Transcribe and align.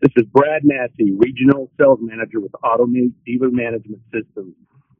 This 0.00 0.12
is 0.16 0.24
Brad 0.32 0.62
Massey, 0.64 1.12
Regional 1.12 1.70
Sales 1.78 1.98
Manager 2.00 2.40
with 2.40 2.52
Automate 2.64 3.12
Dealer 3.26 3.50
Management 3.50 4.00
Systems. 4.10 4.54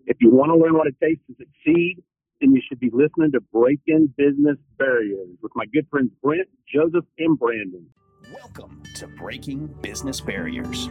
If 0.05 0.19
you 0.21 0.31
want 0.31 0.51
to 0.51 0.57
learn 0.57 0.75
what 0.75 0.89
it 0.89 0.95
takes 1.03 1.23
to 1.27 1.35
succeed, 1.39 2.03
then 2.39 2.53
you 2.53 2.61
should 2.69 2.81
be 2.81 2.91
listening 2.93 3.33
to 3.33 3.41
Breaking 3.51 4.13
Business 4.19 4.59
Barriers 4.79 5.31
with 5.41 5.53
my 5.55 5.65
good 5.73 5.87
friends 5.91 6.11
Brent, 6.23 6.49
Joseph, 6.71 7.07
and 7.19 7.39
Brandon. 7.39 7.87
Welcome 8.35 8.83
to 8.97 9.07
Breaking 9.07 9.69
Business 9.81 10.21
Barriers, 10.21 10.89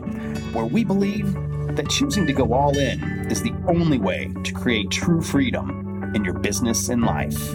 where 0.54 0.66
we 0.66 0.84
believe 0.84 1.32
that 1.76 1.88
choosing 1.88 2.26
to 2.26 2.34
go 2.34 2.52
all 2.52 2.76
in 2.76 3.30
is 3.30 3.44
the 3.44 3.54
only 3.68 4.00
way 4.00 4.34
to 4.44 4.52
create 4.54 4.89
true 4.89 5.21
freedom 5.21 6.12
in 6.16 6.26
your 6.26 6.34
business 6.34 6.89
and 6.89 7.04
life. 7.04 7.54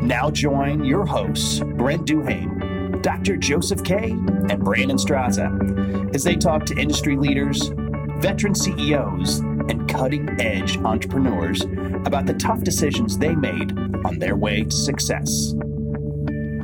Now 0.00 0.30
join 0.30 0.84
your 0.84 1.04
hosts, 1.04 1.58
Brent 1.58 2.06
Duhame, 2.06 2.73
Dr. 3.04 3.36
Joseph 3.36 3.84
Kay, 3.84 4.12
and 4.48 4.64
Brandon 4.64 4.96
Straza, 4.96 6.14
as 6.14 6.24
they 6.24 6.36
talk 6.36 6.64
to 6.64 6.74
industry 6.78 7.16
leaders, 7.16 7.70
veteran 8.16 8.54
CEOs, 8.54 9.40
and 9.40 9.86
cutting 9.86 10.40
edge 10.40 10.78
entrepreneurs 10.78 11.60
about 12.06 12.24
the 12.24 12.32
tough 12.32 12.62
decisions 12.62 13.18
they 13.18 13.36
made 13.36 13.78
on 14.06 14.18
their 14.18 14.36
way 14.36 14.64
to 14.64 14.74
success. 14.74 15.52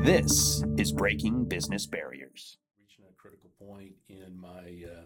This 0.00 0.64
is 0.78 0.92
Breaking 0.92 1.44
Business 1.44 1.84
Barriers. 1.84 2.56
Reaching 2.80 3.04
a 3.04 3.12
critical 3.20 3.50
point 3.58 3.92
in 4.08 4.34
my 4.34 4.86
uh, 4.90 5.02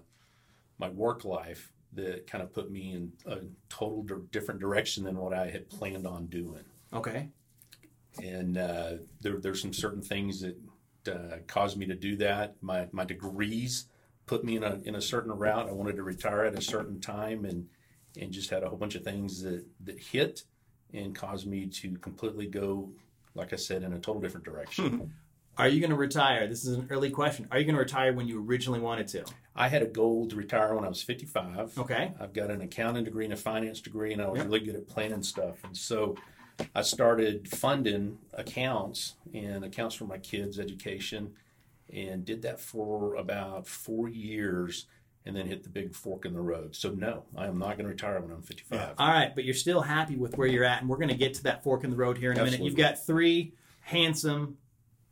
my 0.78 0.88
work 0.90 1.24
life 1.24 1.72
that 1.94 2.28
kind 2.28 2.44
of 2.44 2.52
put 2.52 2.70
me 2.70 2.92
in 2.92 3.12
a 3.26 3.38
total 3.68 4.04
di- 4.04 4.14
different 4.30 4.60
direction 4.60 5.02
than 5.02 5.16
what 5.18 5.34
I 5.34 5.50
had 5.50 5.68
planned 5.68 6.06
on 6.06 6.26
doing. 6.26 6.62
Okay. 6.92 7.30
And 8.22 8.56
uh, 8.56 8.92
there, 9.20 9.40
there's 9.40 9.60
some 9.60 9.72
certain 9.72 10.00
things 10.00 10.40
that 10.40 10.56
uh, 11.08 11.38
caused 11.46 11.76
me 11.78 11.86
to 11.86 11.94
do 11.94 12.16
that. 12.16 12.56
My 12.60 12.88
my 12.92 13.04
degrees 13.04 13.86
put 14.26 14.44
me 14.44 14.56
in 14.56 14.64
a 14.64 14.80
in 14.84 14.94
a 14.94 15.00
certain 15.00 15.32
route. 15.32 15.68
I 15.68 15.72
wanted 15.72 15.96
to 15.96 16.02
retire 16.02 16.44
at 16.44 16.54
a 16.54 16.62
certain 16.62 17.00
time, 17.00 17.44
and 17.44 17.66
and 18.20 18.32
just 18.32 18.50
had 18.50 18.62
a 18.62 18.68
whole 18.68 18.78
bunch 18.78 18.94
of 18.94 19.02
things 19.02 19.42
that 19.42 19.64
that 19.84 19.98
hit 19.98 20.44
and 20.92 21.14
caused 21.14 21.46
me 21.46 21.66
to 21.66 21.96
completely 21.98 22.46
go, 22.46 22.90
like 23.34 23.52
I 23.52 23.56
said, 23.56 23.82
in 23.82 23.92
a 23.92 23.98
total 23.98 24.20
different 24.22 24.44
direction. 24.44 25.12
Are 25.56 25.68
you 25.68 25.78
going 25.80 25.90
to 25.90 25.96
retire? 25.96 26.48
This 26.48 26.64
is 26.64 26.76
an 26.76 26.88
early 26.90 27.10
question. 27.10 27.46
Are 27.52 27.58
you 27.58 27.64
going 27.64 27.76
to 27.76 27.80
retire 27.80 28.12
when 28.12 28.26
you 28.26 28.44
originally 28.44 28.80
wanted 28.80 29.06
to? 29.08 29.24
I 29.54 29.68
had 29.68 29.82
a 29.82 29.86
goal 29.86 30.26
to 30.28 30.34
retire 30.36 30.74
when 30.74 30.84
I 30.84 30.88
was 30.88 31.00
55. 31.00 31.78
Okay. 31.78 32.12
I've 32.20 32.32
got 32.32 32.50
an 32.50 32.60
accounting 32.60 33.04
degree 33.04 33.24
and 33.24 33.32
a 33.32 33.36
finance 33.36 33.80
degree, 33.80 34.12
and 34.12 34.20
I 34.20 34.28
was 34.28 34.38
Yep. 34.38 34.46
really 34.46 34.60
good 34.60 34.74
at 34.74 34.88
planning 34.88 35.22
stuff. 35.22 35.62
And 35.62 35.76
so 35.76 36.16
I 36.74 36.82
started 36.82 37.48
funding 37.48 38.18
accounts 38.32 39.14
and 39.32 39.64
accounts 39.64 39.94
for 39.94 40.04
my 40.04 40.18
kids' 40.18 40.58
education 40.58 41.34
and 41.92 42.24
did 42.24 42.42
that 42.42 42.60
for 42.60 43.14
about 43.14 43.66
four 43.66 44.08
years 44.08 44.86
and 45.26 45.34
then 45.34 45.46
hit 45.46 45.62
the 45.62 45.70
big 45.70 45.94
fork 45.94 46.26
in 46.26 46.34
the 46.34 46.40
road. 46.40 46.76
So, 46.76 46.90
no, 46.90 47.24
I 47.36 47.46
am 47.46 47.58
not 47.58 47.78
going 47.78 47.84
to 47.84 47.88
retire 47.88 48.20
when 48.20 48.30
I'm 48.30 48.42
55. 48.42 48.94
All 48.98 49.08
right, 49.08 49.34
but 49.34 49.44
you're 49.44 49.54
still 49.54 49.80
happy 49.80 50.16
with 50.16 50.36
where 50.36 50.46
you're 50.46 50.64
at, 50.64 50.80
and 50.80 50.88
we're 50.88 50.98
going 50.98 51.08
to 51.08 51.14
get 51.14 51.34
to 51.34 51.42
that 51.44 51.64
fork 51.64 51.84
in 51.84 51.90
the 51.90 51.96
road 51.96 52.18
here 52.18 52.32
in 52.32 52.38
a 52.38 52.44
minute. 52.44 52.60
You've 52.60 52.76
got 52.76 53.04
three 53.04 53.54
handsome 53.80 54.58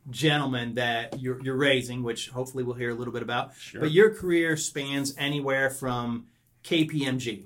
gentlemen 0.09 0.75
that 0.75 1.19
you're, 1.19 1.41
you're 1.41 1.55
raising, 1.55 2.03
which 2.03 2.29
hopefully 2.29 2.63
we'll 2.63 2.75
hear 2.75 2.91
a 2.91 2.95
little 2.95 3.13
bit 3.13 3.23
about. 3.23 3.55
Sure. 3.55 3.81
But 3.81 3.91
your 3.91 4.13
career 4.13 4.55
spans 4.57 5.15
anywhere 5.17 5.69
from 5.69 6.27
KPMG. 6.63 7.45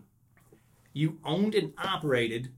You 0.91 1.19
owned 1.23 1.55
and 1.55 1.73
operated 1.77 2.51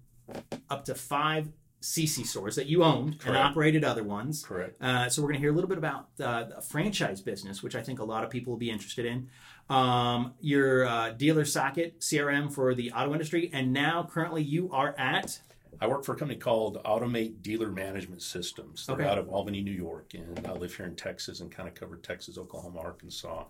up 0.70 0.86
to 0.86 0.96
five 0.96 1.50
CiCi 1.82 2.26
stores 2.26 2.56
that 2.58 2.66
you 2.68 2.84
owned 2.84 3.18
and 3.26 3.38
operated 3.38 3.84
other 3.86 4.04
ones. 4.04 4.44
Correct. 4.44 4.76
Uh, 4.82 5.08
so 5.10 5.22
we're 5.22 5.30
going 5.30 5.36
to 5.40 5.42
hear 5.42 5.52
a 5.52 5.56
little 5.56 5.70
bit 5.70 5.78
about 5.78 6.10
uh, 6.22 6.44
the 6.44 6.62
franchise 6.62 7.22
business, 7.22 7.64
which 7.64 7.74
I 7.76 7.82
think 7.82 8.00
a 8.00 8.04
lot 8.04 8.24
of 8.24 8.30
people 8.30 8.52
will 8.52 8.58
be 8.60 8.70
interested 8.70 9.06
in. 9.06 9.30
Um, 9.70 10.34
your 10.42 10.86
uh, 10.86 11.14
DealerSocket 11.14 12.00
CRM 12.00 12.52
for 12.52 12.76
the 12.76 12.92
auto 12.92 13.14
industry, 13.14 13.50
and 13.54 13.72
now 13.72 14.08
currently 14.12 14.44
you 14.44 14.70
are 14.72 14.94
at 14.98 15.42
I 15.82 15.88
work 15.88 16.04
for 16.04 16.12
a 16.14 16.18
company 16.18 16.38
called 16.38 16.84
Automate 16.84 17.42
Dealer 17.42 17.72
Management 17.72 18.22
Systems. 18.22 18.86
They're 18.86 18.96
Okay. 18.98 19.06
out 19.08 19.18
of 19.18 19.30
Albany, 19.30 19.62
New 19.62 19.72
York, 19.72 20.14
and 20.14 20.46
I 20.46 20.52
live 20.52 20.76
here 20.76 20.86
in 20.86 20.96
Texas 20.96 21.40
and 21.40 21.50
kind 21.50 21.70
of 21.70 21.76
cover 21.76 21.96
Texas, 21.96 22.38
Oklahoma, 22.38 22.80
Arkansas, 22.80 23.46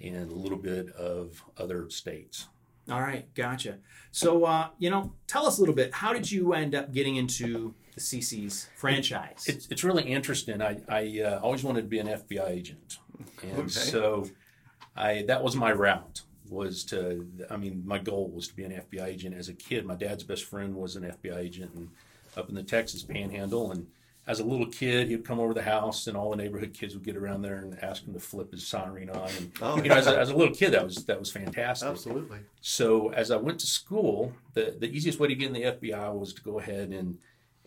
and 0.00 0.30
a 0.30 0.34
little 0.34 0.58
bit 0.58 0.90
of 0.92 1.42
other 1.58 1.90
states. 1.90 2.46
All 2.90 3.00
right, 3.00 3.32
gotcha. 3.34 3.78
So 4.12 4.44
uh, 4.44 4.68
you 4.78 4.90
know, 4.90 5.12
tell 5.26 5.46
us 5.46 5.58
a 5.58 5.60
little 5.60 5.74
bit. 5.74 5.94
How 5.94 6.12
did 6.12 6.30
you 6.30 6.52
end 6.52 6.74
up 6.74 6.92
getting 6.92 7.16
into 7.16 7.74
the 7.94 8.00
CiCi's 8.00 8.68
franchise? 8.76 9.44
It's, 9.46 9.66
it's 9.70 9.84
really 9.84 10.02
interesting. 10.04 10.60
I, 10.60 10.78
I 10.88 11.20
uh, 11.24 11.40
always 11.42 11.62
wanted 11.62 11.82
to 11.82 11.88
be 11.88 11.98
an 12.00 12.08
FBI 12.08 12.48
agent, 12.50 12.98
and 13.42 13.58
Okay. 13.60 13.68
so 13.68 14.28
I 14.96 15.22
that 15.28 15.42
was 15.42 15.54
my 15.56 15.72
route. 15.72 16.22
Was 16.48 16.82
to 16.86 17.28
I 17.48 17.56
mean 17.56 17.82
my 17.86 17.98
goal 17.98 18.28
was 18.34 18.48
to 18.48 18.56
be 18.56 18.64
an 18.64 18.72
FBI 18.72 19.06
agent 19.06 19.36
as 19.36 19.48
a 19.48 19.54
kid. 19.54 19.86
My 19.86 19.94
dad's 19.94 20.24
best 20.24 20.44
friend 20.44 20.74
was 20.74 20.96
an 20.96 21.04
FBI 21.04 21.36
agent, 21.36 21.72
and 21.74 21.88
up 22.36 22.48
in 22.48 22.54
the 22.56 22.62
Texas 22.64 23.02
Panhandle. 23.04 23.70
And 23.70 23.86
as 24.30 24.38
a 24.38 24.44
little 24.44 24.66
kid, 24.66 25.08
he'd 25.08 25.24
come 25.24 25.40
over 25.40 25.52
the 25.52 25.62
house, 25.62 26.06
and 26.06 26.16
all 26.16 26.30
the 26.30 26.36
neighborhood 26.36 26.72
kids 26.72 26.94
would 26.94 27.02
get 27.02 27.16
around 27.16 27.42
there 27.42 27.56
and 27.56 27.76
ask 27.82 28.06
him 28.06 28.14
to 28.14 28.20
flip 28.20 28.52
his 28.52 28.64
siren 28.64 29.10
on. 29.10 29.28
And 29.36 29.52
Oh, 29.60 29.76
you 29.82 29.88
know, 29.88 29.96
as 29.96 30.06
a, 30.06 30.16
as 30.16 30.30
a 30.30 30.36
little 30.36 30.54
kid, 30.54 30.70
that 30.70 30.84
was 30.84 31.04
that 31.06 31.18
was 31.18 31.32
fantastic. 31.32 31.88
Absolutely. 31.88 32.38
So 32.60 33.12
as 33.12 33.32
I 33.32 33.36
went 33.36 33.58
to 33.60 33.66
school, 33.66 34.32
the, 34.54 34.76
the 34.78 34.88
easiest 34.88 35.18
way 35.18 35.26
to 35.26 35.34
get 35.34 35.48
in 35.48 35.52
the 35.52 35.62
FBI 35.62 36.14
was 36.16 36.32
to 36.34 36.42
go 36.42 36.60
ahead 36.60 36.90
and 36.90 37.18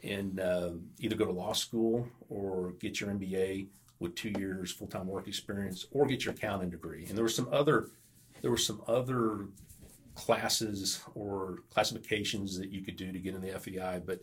and 0.03 0.39
um 0.39 0.81
either 0.99 1.15
go 1.15 1.25
to 1.25 1.31
law 1.31 1.53
school 1.53 2.07
or 2.29 2.71
get 2.79 3.01
your 3.01 3.09
MBA 3.09 3.67
with 3.99 4.15
two 4.15 4.31
years 4.37 4.71
full 4.71 4.87
time 4.87 5.07
work 5.07 5.27
experience, 5.27 5.85
or 5.91 6.05
get 6.05 6.23
your 6.23 6.33
accounting 6.33 6.69
degree. 6.69 7.05
And 7.09 7.17
there 7.17 7.23
were 7.25 7.29
some 7.29 7.49
other 7.51 7.89
there 8.41 8.51
were 8.51 8.57
some 8.57 8.81
other 8.87 9.47
classes 10.15 11.01
or 11.15 11.59
classifications 11.69 12.57
that 12.57 12.69
you 12.69 12.81
could 12.81 12.95
do 12.95 13.11
to 13.11 13.19
get 13.19 13.35
in 13.35 13.41
the 13.41 13.49
FBI, 13.49 14.05
but 14.05 14.21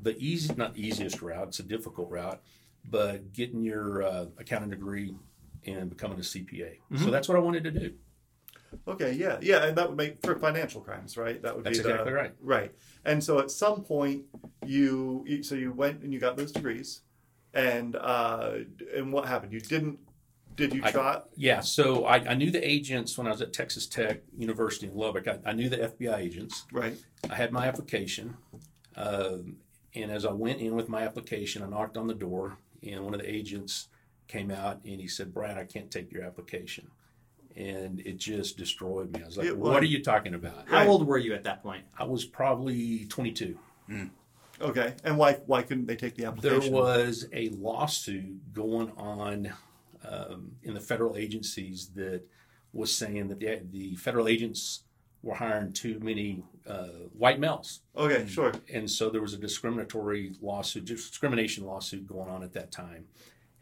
the 0.00 0.16
easy 0.18 0.54
not 0.54 0.74
the 0.74 0.86
easiest 0.86 1.22
route, 1.22 1.48
it's 1.48 1.58
a 1.60 1.62
difficult 1.64 2.10
route, 2.10 2.40
but 2.88 3.32
getting 3.32 3.62
your 3.62 4.02
uh, 4.02 4.26
accounting 4.38 4.70
degree 4.70 5.14
and 5.66 5.90
becoming 5.90 6.18
a 6.18 6.22
CPA. 6.22 6.78
So 6.98 7.10
that's 7.10 7.28
what 7.28 7.36
I 7.36 7.40
wanted 7.40 7.64
to 7.64 7.70
do. 7.70 7.92
Okay, 8.88 9.12
yeah, 9.12 9.38
yeah, 9.42 9.64
and 9.66 9.76
that 9.76 9.88
would 9.88 9.98
make 9.98 10.22
for 10.24 10.34
financial 10.36 10.80
crimes, 10.80 11.16
right? 11.18 11.42
That 11.42 11.54
would 11.54 11.64
That's 11.64 11.78
be 11.78 11.82
the- 11.84 11.90
exactly 11.90 12.12
right. 12.14 12.34
Right, 12.40 12.72
and 13.04 13.22
so 13.22 13.38
at 13.38 13.50
some 13.50 13.82
point 13.82 14.24
you, 14.64 15.24
so 15.42 15.54
you 15.54 15.72
went 15.72 16.02
and 16.02 16.12
you 16.12 16.18
got 16.18 16.36
those 16.38 16.52
degrees, 16.52 17.02
and 17.52 17.94
uh, 17.96 18.52
and 18.96 19.12
what 19.12 19.26
happened? 19.26 19.52
You 19.52 19.60
didn't? 19.60 19.98
Did 20.56 20.72
you 20.74 20.80
I- 20.84 20.90
try? 20.90 21.20
Yeah, 21.36 21.60
so 21.60 22.06
I, 22.06 22.16
I 22.30 22.34
knew 22.34 22.50
the 22.50 22.66
agents 22.66 23.16
when 23.18 23.26
I 23.26 23.30
was 23.30 23.42
at 23.42 23.52
Texas 23.52 23.86
Tech 23.86 24.20
University 24.36 24.86
in 24.86 24.94
Lubbock. 24.96 25.28
I, 25.28 25.38
I 25.44 25.52
knew 25.52 25.68
the 25.68 25.76
FBI 25.76 26.16
agents. 26.18 26.64
Right. 26.72 26.96
I 27.30 27.34
had 27.34 27.52
my 27.52 27.66
application, 27.66 28.36
um, 28.96 29.56
and 29.94 30.10
as 30.10 30.24
I 30.24 30.32
went 30.32 30.60
in 30.60 30.74
with 30.74 30.88
my 30.88 31.02
application, 31.02 31.62
I 31.62 31.68
knocked 31.68 31.96
on 31.96 32.06
the 32.06 32.14
door, 32.14 32.56
and 32.82 33.04
one 33.04 33.14
of 33.14 33.20
the 33.20 33.30
agents 33.30 33.88
came 34.28 34.50
out 34.50 34.80
and 34.84 35.00
he 35.00 35.08
said, 35.08 35.32
"Brad, 35.34 35.58
I 35.58 35.64
can't 35.64 35.90
take 35.90 36.12
your 36.12 36.22
application," 36.24 36.90
and 37.56 38.00
it 38.00 38.16
just 38.16 38.56
destroyed 38.56 39.12
me. 39.12 39.22
I 39.22 39.26
was 39.26 39.36
like, 39.36 39.46
It 39.48 39.56
"What 39.56 39.82
are 39.82 39.86
you 39.86 40.02
talking 40.02 40.34
about?" 40.34 40.68
How 40.68 40.78
Right. 40.78 40.88
old 40.88 41.06
were 41.06 41.18
you 41.18 41.34
at 41.34 41.44
that 41.44 41.62
point? 41.62 41.84
I 41.98 42.04
was 42.04 42.24
probably 42.24 43.04
22. 43.06 43.58
Okay, 44.60 44.94
and 45.04 45.18
why 45.18 45.34
why 45.46 45.62
couldn't 45.62 45.86
they 45.86 45.96
take 45.96 46.14
the 46.14 46.24
application? 46.26 46.72
There 46.72 46.80
was 46.80 47.26
a 47.32 47.48
lawsuit 47.50 48.52
going 48.52 48.90
on 48.92 49.52
um, 50.04 50.52
in 50.62 50.74
the 50.74 50.80
federal 50.80 51.16
agencies 51.16 51.88
that 51.94 52.22
was 52.72 52.94
saying 52.94 53.28
that 53.28 53.40
the, 53.40 53.60
the 53.70 53.96
federal 53.96 54.28
agents 54.28 54.84
were 55.22 55.34
hiring 55.34 55.72
too 55.72 55.98
many 56.00 56.42
uh, 56.68 56.86
white 57.16 57.38
males. 57.40 57.80
Okay, 57.96 58.26
sure. 58.26 58.52
And 58.72 58.90
so 58.90 59.10
there 59.10 59.20
was 59.20 59.34
a 59.34 59.38
discriminatory 59.38 60.32
lawsuit, 60.40 60.84
discrimination 60.84 61.64
lawsuit 61.66 62.06
going 62.06 62.28
on 62.28 62.42
at 62.42 62.52
that 62.54 62.70
time. 62.70 63.06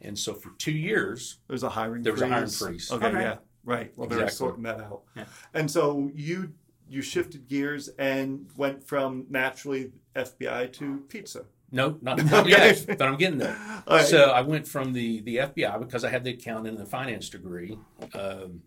And 0.03 0.19
so 0.19 0.33
for 0.35 0.51
two 0.59 0.73
years, 0.73 1.39
There's 1.49 1.63
a 1.63 1.69
hiring. 1.71 2.03
There 2.03 2.13
was 2.13 2.23
a 2.23 2.29
hiring 2.29 2.49
freeze. 2.49 2.91
Okay, 2.91 3.07
Okay. 3.09 3.21
yeah, 3.21 3.37
right. 3.65 3.93
Well, 3.97 4.09
they 4.09 4.17
were 4.17 4.23
Exactly. 4.23 4.47
sorting 4.47 4.63
that 4.65 4.81
out, 4.81 5.03
Yeah. 5.17 5.25
and 5.55 5.71
so 5.71 6.11
you 6.15 6.55
you 6.89 7.03
shifted 7.03 7.47
gears 7.47 7.89
and 7.99 8.49
went 8.57 8.83
from 8.83 9.25
naturally 9.31 9.93
FBI 10.17 10.73
to 10.73 11.05
pizza. 11.09 11.45
no, 11.71 11.97
not, 12.03 12.25
not 12.31 12.49
yet, 12.49 12.85
but 12.89 13.03
I'm 13.03 13.17
getting 13.17 13.39
there. 13.39 13.57
All 13.87 13.99
right. 13.99 14.05
So 14.07 14.31
I 14.31 14.41
went 14.41 14.67
from 14.67 14.93
the, 14.93 15.21
the 15.21 15.37
FBI 15.37 15.79
because 15.79 16.03
I 16.05 16.11
had 16.11 16.25
the 16.25 16.31
accounting 16.31 16.71
and 16.75 16.79
the 16.79 16.85
finance 16.87 17.29
degree. 17.31 17.79
Um, 18.13 18.63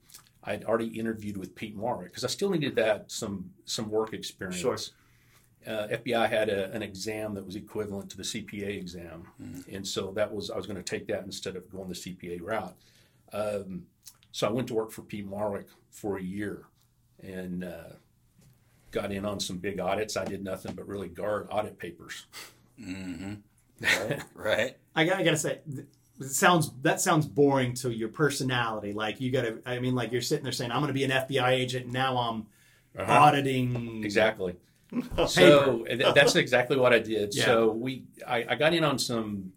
I'd 0.46 0.66
already 0.66 0.88
interviewed 0.88 1.38
with 1.38 1.56
Peat 1.56 1.78
Marwick 1.78 2.06
because 2.06 2.24
I 2.24 2.28
still 2.28 2.50
needed 2.50 2.76
that 2.76 3.12
some 3.12 3.52
some 3.66 3.90
work 3.90 4.14
experience. 4.14 4.60
Sure. 4.60 4.78
Uh, 5.66 5.88
FBI 5.88 6.28
had 6.28 6.50
a, 6.50 6.70
an 6.74 6.82
exam 6.82 7.34
that 7.36 7.46
was 7.46 7.56
equivalent 7.56 8.10
to 8.10 8.18
the 8.18 8.24
CPA 8.24 8.78
exam, 8.78 9.24
and 9.72 9.88
so 9.88 10.12
that 10.12 10.34
was 10.34 10.50
I 10.50 10.58
was 10.58 10.68
going 10.68 10.78
to 10.78 10.84
take 10.84 11.08
that 11.08 11.24
instead 11.24 11.56
of 11.56 11.70
going 11.70 11.88
the 11.88 11.96
CPA 11.96 12.42
route. 12.42 12.76
Um, 13.32 13.84
so 14.34 14.48
I 14.48 14.52
went 14.52 14.68
to 14.68 14.74
work 14.74 14.92
for 14.92 15.04
Peat 15.04 15.30
Marwick 15.30 15.68
for 15.90 16.18
a 16.18 16.22
year, 16.22 16.66
and 17.22 17.64
uh, 17.64 17.94
got 18.92 19.12
in 19.12 19.26
on 19.26 19.40
some 19.40 19.58
big 19.58 19.80
audits. 19.80 20.16
I 20.18 20.26
did 20.26 20.44
nothing 20.44 20.76
but 20.76 20.88
really 20.88 21.10
guard 21.10 21.48
audit 21.50 21.78
papers. 21.78 22.26
Mm-hmm. 22.80 23.34
Right. 23.82 24.24
right. 24.34 24.78
I 24.96 25.06
got, 25.06 25.18
I 25.20 25.24
got 25.24 25.32
to 25.32 25.38
say, 25.38 25.60
th- 25.74 25.88
it 26.20 26.30
sounds 26.30 26.72
that 26.82 27.02
sounds 27.02 27.26
boring 27.26 27.74
to 27.76 27.92
your 27.92 28.10
personality. 28.10 28.94
Like 28.94 29.20
you 29.20 29.32
got 29.32 29.42
to. 29.44 29.62
I 29.66 29.80
mean, 29.80 29.96
like 29.96 30.12
you're 30.12 30.22
sitting 30.22 30.44
there 30.44 30.52
saying, 30.54 30.72
"I'm 30.72 30.80
going 30.82 30.88
to 30.88 30.94
be 30.94 31.04
an 31.04 31.12
FBI 31.12 31.50
agent." 31.50 31.86
And 31.86 31.94
now 31.94 32.18
I'm 32.18 32.46
Uh-huh. 32.98 33.12
auditing. 33.12 34.04
Exactly. 34.04 34.56
So 35.28 35.86
that's 36.14 36.36
exactly 36.36 36.78
what 36.78 36.94
I 36.94 37.00
did. 37.00 37.34
Yeah. 37.36 37.46
So 37.46 37.72
we, 37.72 38.04
I, 38.28 38.46
I 38.50 38.56
got 38.56 38.76
in 38.76 38.84
on 38.84 39.00
some, 39.00 39.52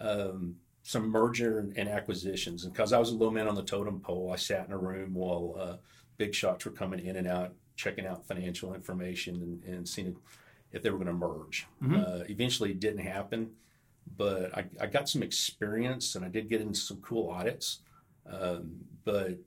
um, 0.00 0.56
some 0.82 1.08
merger 1.08 1.60
and 1.76 1.88
acquisitions, 1.88 2.64
and 2.64 2.72
because 2.72 2.92
I 2.92 2.98
was 2.98 3.10
a 3.10 3.14
low 3.14 3.30
man 3.30 3.46
on 3.46 3.54
the 3.54 3.62
totem 3.62 4.00
pole, 4.00 4.32
I 4.32 4.36
sat 4.36 4.66
in 4.66 4.72
a 4.72 4.78
room 4.78 5.14
while 5.14 5.54
uh, 5.58 5.76
big 6.16 6.34
shots 6.34 6.64
were 6.64 6.72
coming 6.72 7.06
in 7.06 7.14
and 7.16 7.28
out, 7.28 7.54
checking 7.76 8.04
out 8.04 8.26
financial 8.26 8.74
information 8.74 9.36
and, 9.64 9.74
and 9.76 9.88
seeing 9.88 10.16
if 10.72 10.82
they 10.82 10.90
were 10.90 10.98
going 10.98 11.06
to 11.06 11.12
merge. 11.12 11.68
Mhm. 11.80 11.96
Uh, 12.22 12.24
eventually, 12.28 12.72
it 12.72 12.80
didn't 12.80 13.04
happen, 13.06 13.50
but 14.16 14.56
I, 14.56 14.64
I 14.80 14.86
got 14.86 15.08
some 15.08 15.22
experience 15.22 16.14
and 16.14 16.24
I 16.24 16.28
did 16.28 16.48
get 16.48 16.60
into 16.60 16.78
some 16.78 16.98
cool 16.98 17.30
audits. 17.30 17.80
Um, 18.30 18.76
but 19.04 19.38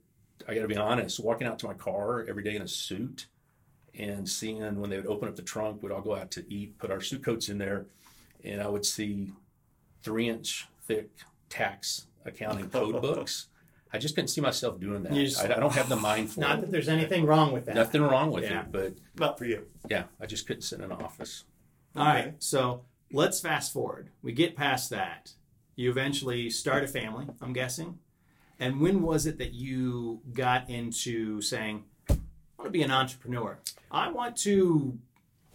I 0.48 0.54
got 0.54 0.62
to 0.62 0.68
be 0.68 0.76
honest, 0.76 1.22
walking 1.22 1.46
out 1.46 1.58
to 1.60 1.66
my 1.66 1.74
car 1.74 2.24
every 2.28 2.42
day 2.42 2.56
in 2.56 2.62
a 2.62 2.68
suit 2.68 3.26
and 3.96 4.28
seeing 4.28 4.80
when 4.80 4.90
they 4.90 4.96
would 4.96 5.06
open 5.06 5.28
up 5.28 5.36
the 5.36 5.42
trunk, 5.42 5.82
we'd 5.82 5.92
all 5.92 6.00
go 6.02 6.16
out 6.16 6.30
to 6.32 6.44
eat, 6.52 6.76
put 6.78 6.90
our 6.90 7.00
suit 7.00 7.22
coats 7.24 7.48
in 7.48 7.58
there, 7.58 7.86
and 8.42 8.60
I 8.60 8.66
would 8.68 8.84
see 8.84 9.32
three 10.02 10.28
inch 10.28 10.66
thick 10.86 11.08
tax 11.48 12.06
accounting 12.24 12.68
code 12.68 13.00
books. 13.02 13.46
I 13.92 13.98
just 13.98 14.16
couldn't 14.16 14.28
see 14.28 14.40
myself 14.40 14.80
doing 14.80 15.04
that. 15.04 15.12
Just- 15.12 15.40
I, 15.40 15.54
I 15.54 15.60
don't 15.60 15.72
have 15.72 15.88
the 15.88 15.94
mind 15.96 16.32
for 16.32 16.40
Not 16.40 16.58
it. 16.58 16.60
that 16.62 16.72
there's 16.72 16.88
anything 16.88 17.24
wrong 17.26 17.52
with 17.52 17.66
that. 17.66 17.76
Nothing 17.76 18.02
wrong 18.02 18.32
with 18.32 18.42
Yeah. 18.42 18.62
it, 18.62 18.72
but 18.72 18.94
Not 19.16 19.38
for 19.38 19.44
you. 19.44 19.66
yeah, 19.88 20.04
I 20.20 20.26
just 20.26 20.48
couldn't 20.48 20.62
sit 20.62 20.80
in 20.80 20.86
an 20.86 20.90
office. 20.92 21.44
All 21.94 22.04
right, 22.04 22.34
so 22.40 22.82
let's 23.12 23.40
fast 23.40 23.72
forward. 23.72 24.10
We 24.22 24.32
get 24.32 24.56
past 24.56 24.90
that. 24.90 25.32
You 25.76 25.90
eventually 25.90 26.50
start 26.50 26.84
a 26.84 26.88
family, 26.88 27.26
I'm 27.40 27.52
guessing. 27.52 27.98
And 28.60 28.80
when 28.80 29.02
was 29.02 29.26
it 29.26 29.38
that 29.38 29.52
you 29.52 30.20
got 30.32 30.70
into 30.70 31.40
saying, 31.40 31.84
I 32.08 32.14
want 32.58 32.66
to 32.66 32.70
be 32.70 32.82
an 32.82 32.92
entrepreneur? 32.92 33.58
I 33.90 34.08
want 34.10 34.36
to 34.38 34.98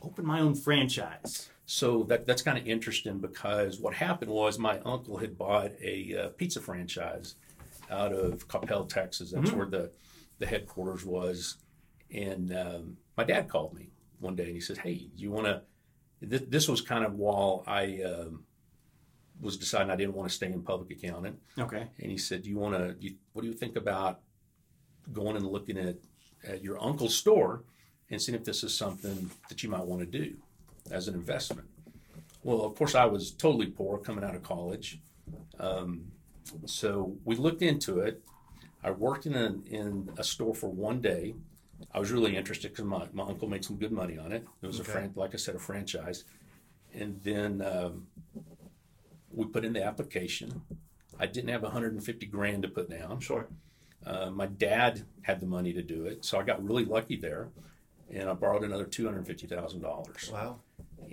open 0.01 0.25
my 0.25 0.41
own 0.41 0.55
franchise. 0.55 1.49
So 1.65 2.03
that 2.03 2.25
that's 2.25 2.41
kind 2.41 2.57
of 2.57 2.65
interesting 2.67 3.19
because 3.19 3.79
what 3.79 3.93
happened 3.93 4.31
was 4.31 4.57
my 4.57 4.79
uncle 4.79 5.17
had 5.17 5.37
bought 5.37 5.71
a 5.81 6.17
uh, 6.17 6.29
pizza 6.29 6.59
franchise 6.59 7.35
out 7.91 8.11
of 8.11 8.47
Coppell, 8.47 8.89
Texas. 8.89 9.31
That's 9.31 9.51
Mhm. 9.51 9.55
where 9.57 9.67
the 9.67 9.91
the 10.39 10.45
headquarters 10.47 11.05
was. 11.05 11.57
And 12.11 12.51
um, 12.55 12.97
my 13.15 13.23
dad 13.23 13.49
called 13.49 13.73
me 13.75 13.91
one 14.19 14.35
day 14.35 14.45
and 14.45 14.53
he 14.55 14.59
said, 14.61 14.79
"Hey, 14.79 15.09
you 15.15 15.31
want 15.31 15.45
to?" 15.45 15.61
Th- 16.27 16.45
this 16.47 16.67
was 16.67 16.81
kind 16.81 17.05
of 17.05 17.13
while 17.13 17.63
I 17.65 18.01
um, 18.03 18.43
was 19.41 19.57
deciding 19.57 19.89
I 19.89 19.95
didn't 19.95 20.15
want 20.15 20.29
to 20.29 20.35
stay 20.35 20.47
in 20.47 20.61
public 20.61 20.91
accounting. 20.91 21.37
Okay. 21.57 21.87
And 21.99 22.11
he 22.11 22.17
said, 22.17 22.43
"Do 22.43 22.49
you 22.49 22.57
want 22.57 22.75
to? 22.75 23.13
What 23.33 23.41
do 23.43 23.47
you 23.47 23.53
think 23.53 23.75
about 23.75 24.19
going 25.13 25.35
and 25.35 25.47
looking 25.47 25.77
at, 25.77 25.95
at 26.43 26.63
your 26.63 26.81
uncle's 26.83 27.15
store 27.15 27.63
and 28.09 28.21
seeing 28.21 28.37
if 28.37 28.43
this 28.43 28.63
is 28.63 28.75
something 28.75 29.29
that 29.47 29.63
you 29.63 29.69
might 29.69 29.85
want 29.85 30.01
to 30.01 30.05
do 30.07 30.35
as 30.91 31.07
an 31.07 31.15
investment?" 31.15 31.67
Well, 32.43 32.61
of 32.63 32.75
course, 32.75 32.95
I 32.95 33.05
was 33.05 33.31
totally 33.31 33.67
poor 33.67 33.97
coming 33.97 34.23
out 34.23 34.35
of 34.35 34.43
college, 34.43 35.01
um, 35.59 36.11
so 36.65 37.17
we 37.25 37.35
looked 37.35 37.61
into 37.61 37.99
it. 37.99 38.23
I 38.81 38.91
worked 38.91 39.25
in 39.25 39.35
a, 39.35 39.55
in 39.69 40.09
a 40.17 40.23
store 40.23 40.55
for 40.55 40.69
one 40.69 41.01
day. 41.01 41.35
I 41.91 41.99
was 41.99 42.11
really 42.11 42.35
interested 42.35 42.71
because 42.71 42.85
my, 42.85 43.07
my 43.13 43.23
uncle 43.23 43.47
made 43.47 43.63
some 43.65 43.77
good 43.77 43.91
money 43.91 44.17
on 44.17 44.31
it. 44.31 44.45
It 44.61 44.67
was 44.67 44.79
Okay. 44.79 44.89
a 44.89 44.93
fran- 44.93 45.13
like 45.15 45.33
I 45.33 45.37
said, 45.37 45.55
a 45.55 45.59
franchise, 45.59 46.25
and 46.93 47.19
then 47.23 47.61
um, 47.61 48.07
we 49.31 49.45
put 49.45 49.65
in 49.65 49.73
the 49.73 49.83
application. 49.83 50.61
I 51.19 51.25
didn't 51.25 51.49
have 51.49 51.63
150 51.63 52.25
grand 52.27 52.63
to 52.63 52.69
put 52.69 52.89
down. 52.89 53.19
Sure. 53.19 53.47
Uh, 54.05 54.29
my 54.29 54.45
dad 54.45 55.03
had 55.23 55.39
the 55.41 55.45
money 55.45 55.73
to 55.73 55.81
do 55.81 56.05
it, 56.05 56.23
so 56.23 56.39
I 56.39 56.43
got 56.43 56.63
really 56.65 56.85
lucky 56.85 57.17
there, 57.17 57.49
and 58.09 58.29
I 58.29 58.33
borrowed 58.33 58.63
another 58.63 58.85
two 58.85 59.05
hundred 59.05 59.27
fifty 59.27 59.45
thousand 59.45 59.81
dollars, 59.81 60.29
Wow. 60.31 60.61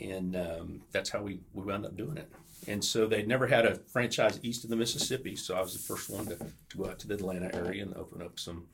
and 0.01 0.37
um, 0.37 0.83
that's 0.93 1.11
how 1.11 1.21
we 1.23 1.41
we 1.53 1.65
wound 1.65 1.85
up 1.85 1.97
doing 1.97 2.17
it. 2.17 2.31
And 2.69 2.83
so 2.85 3.07
they 3.07 3.23
never 3.25 3.47
had 3.49 3.67
a 3.67 3.75
franchise 3.75 4.39
east 4.43 4.63
of 4.65 4.71
the 4.71 4.77
Mississippi, 4.77 5.35
so 5.37 5.57
I 5.57 5.61
was 5.61 5.73
the 5.73 5.81
first 5.81 6.09
one 6.09 6.27
to, 6.27 6.37
to 6.37 6.77
go 6.77 6.87
out 6.89 6.99
to 7.01 7.09
the 7.09 7.15
Atlanta 7.15 7.53
area 7.55 7.83
and 7.83 7.95
open 7.97 8.23
up 8.23 8.39
some 8.39 8.67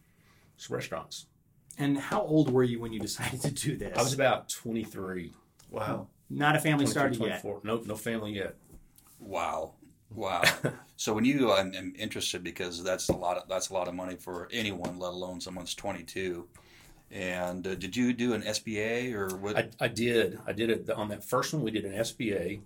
some 0.59 0.77
restaurants. 0.77 1.27
And 1.79 1.99
how 1.99 2.21
old 2.23 2.51
were 2.51 2.63
you 2.63 2.81
when 2.81 2.93
you 2.93 3.01
decided 3.09 3.41
to 3.43 3.51
do 3.51 3.77
this? 3.77 3.97
I 3.97 4.03
was 4.03 4.13
about 4.15 4.49
23, 4.49 5.33
Wow. 5.71 6.09
not 6.29 6.55
a 6.57 6.61
family 6.61 6.87
started 6.87 7.19
yet. 7.19 7.41
24. 7.41 7.61
No, 7.65 7.83
no 7.85 7.97
family 7.97 8.33
yet. 8.33 8.57
Wow, 9.19 9.73
wow. 10.11 10.43
so 10.97 11.15
when 11.15 11.25
you, 11.25 11.53
I'm, 11.53 11.73
I'm 11.77 11.95
interested 11.99 12.43
because 12.45 12.83
that's 12.83 13.09
a 13.09 13.17
lot. 13.17 13.39
Of, 13.39 13.49
that's 13.49 13.71
a 13.71 13.75
lot 13.75 13.89
of 13.89 13.95
money 13.95 14.17
for 14.17 14.49
anyone, 14.53 14.99
let 14.99 15.13
alone 15.13 15.41
someone's 15.41 15.75
22. 15.75 16.47
And 17.11 17.67
uh, 17.67 17.75
did 17.75 17.95
you 17.95 18.13
do 18.13 18.33
an 18.33 18.43
SBA 18.43 19.13
or 19.13 19.37
what? 19.37 19.57
I, 19.57 19.69
I 19.81 19.89
did. 19.89 20.39
I 20.47 20.53
did 20.53 20.71
it 20.71 20.91
on 20.91 21.09
that 21.09 21.23
first 21.25 21.53
one. 21.53 21.63
We 21.63 21.71
did 21.71 21.85
an 21.85 21.93
SBA. 21.93 22.61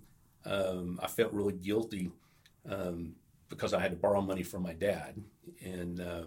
Um, 0.45 0.99
I 1.03 1.07
felt 1.07 1.33
really 1.33 1.53
guilty 1.53 2.11
um, 2.69 3.15
because 3.49 3.73
I 3.73 3.79
had 3.81 3.91
to 3.91 3.97
borrow 3.97 4.21
money 4.21 4.43
from 4.43 4.63
my 4.63 4.73
dad, 4.73 5.21
and 5.63 5.99
uh, 5.99 6.23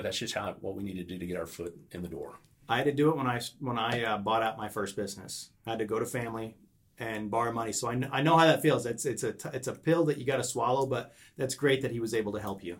but 0.00 0.04
that's 0.04 0.18
just 0.18 0.34
how 0.34 0.54
what 0.62 0.74
we 0.74 0.82
need 0.82 0.94
to 0.96 1.04
do 1.04 1.18
to 1.18 1.26
get 1.26 1.36
our 1.36 1.44
foot 1.46 1.76
in 1.92 2.00
the 2.00 2.08
door. 2.08 2.36
I 2.70 2.76
had 2.78 2.86
to 2.86 2.92
do 2.92 3.10
it 3.10 3.16
when 3.18 3.26
I 3.26 3.38
when 3.58 3.78
I 3.78 4.02
uh, 4.04 4.16
bought 4.18 4.42
out 4.42 4.56
my 4.56 4.68
first 4.68 4.96
business. 4.96 5.50
I 5.66 5.70
had 5.70 5.78
to 5.80 5.84
go 5.84 5.98
to 5.98 6.06
family 6.06 6.56
and 6.98 7.30
borrow 7.30 7.52
money, 7.52 7.72
so 7.72 7.88
I, 7.88 7.96
kn- 7.96 8.08
I 8.12 8.22
know 8.22 8.38
how 8.38 8.46
that 8.46 8.62
feels. 8.62 8.86
It's 8.86 9.04
it's 9.04 9.22
a 9.24 9.32
t- 9.32 9.50
it's 9.52 9.68
a 9.68 9.74
pill 9.74 10.06
that 10.06 10.16
you 10.16 10.24
got 10.24 10.38
to 10.38 10.44
swallow, 10.44 10.86
but 10.86 11.12
that's 11.36 11.54
great 11.54 11.82
that 11.82 11.90
he 11.90 12.00
was 12.00 12.14
able 12.14 12.32
to 12.32 12.40
help 12.40 12.64
you. 12.64 12.76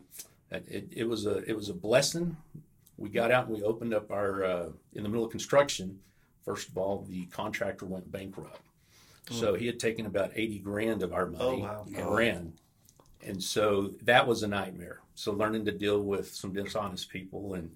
It, 0.50 0.64
it, 0.68 0.88
it 0.92 1.04
was 1.08 1.26
a 1.26 1.38
it 1.50 1.54
was 1.54 1.68
a 1.68 1.74
blessing. 1.74 2.36
We 2.96 3.10
got 3.10 3.30
out 3.30 3.46
and 3.48 3.54
we 3.56 3.62
opened 3.62 3.92
up 3.92 4.10
our 4.10 4.42
uh, 4.44 4.68
in 4.94 5.02
the 5.02 5.08
middle 5.10 5.24
of 5.26 5.30
construction. 5.30 5.98
First 6.46 6.68
of 6.70 6.78
all, 6.78 7.04
the 7.06 7.26
contractor 7.26 7.84
went 7.84 8.10
bankrupt, 8.10 8.60
so 9.30 9.54
he 9.54 9.66
had 9.66 9.78
taken 9.78 10.06
about 10.06 10.30
eighty 10.34 10.58
grand 10.58 11.02
of 11.02 11.12
our 11.12 11.26
money 11.26 11.42
Oh, 11.42 11.56
wow. 11.58 11.84
and 11.86 12.06
Oh. 12.06 12.14
ran, 12.14 12.52
and 13.26 13.42
so 13.42 13.92
that 14.02 14.26
was 14.26 14.42
a 14.42 14.48
nightmare. 14.48 15.00
So 15.14 15.32
learning 15.32 15.64
to 15.66 15.72
deal 15.72 16.02
with 16.02 16.34
some 16.34 16.52
dishonest 16.52 17.08
people 17.10 17.54
and 17.54 17.70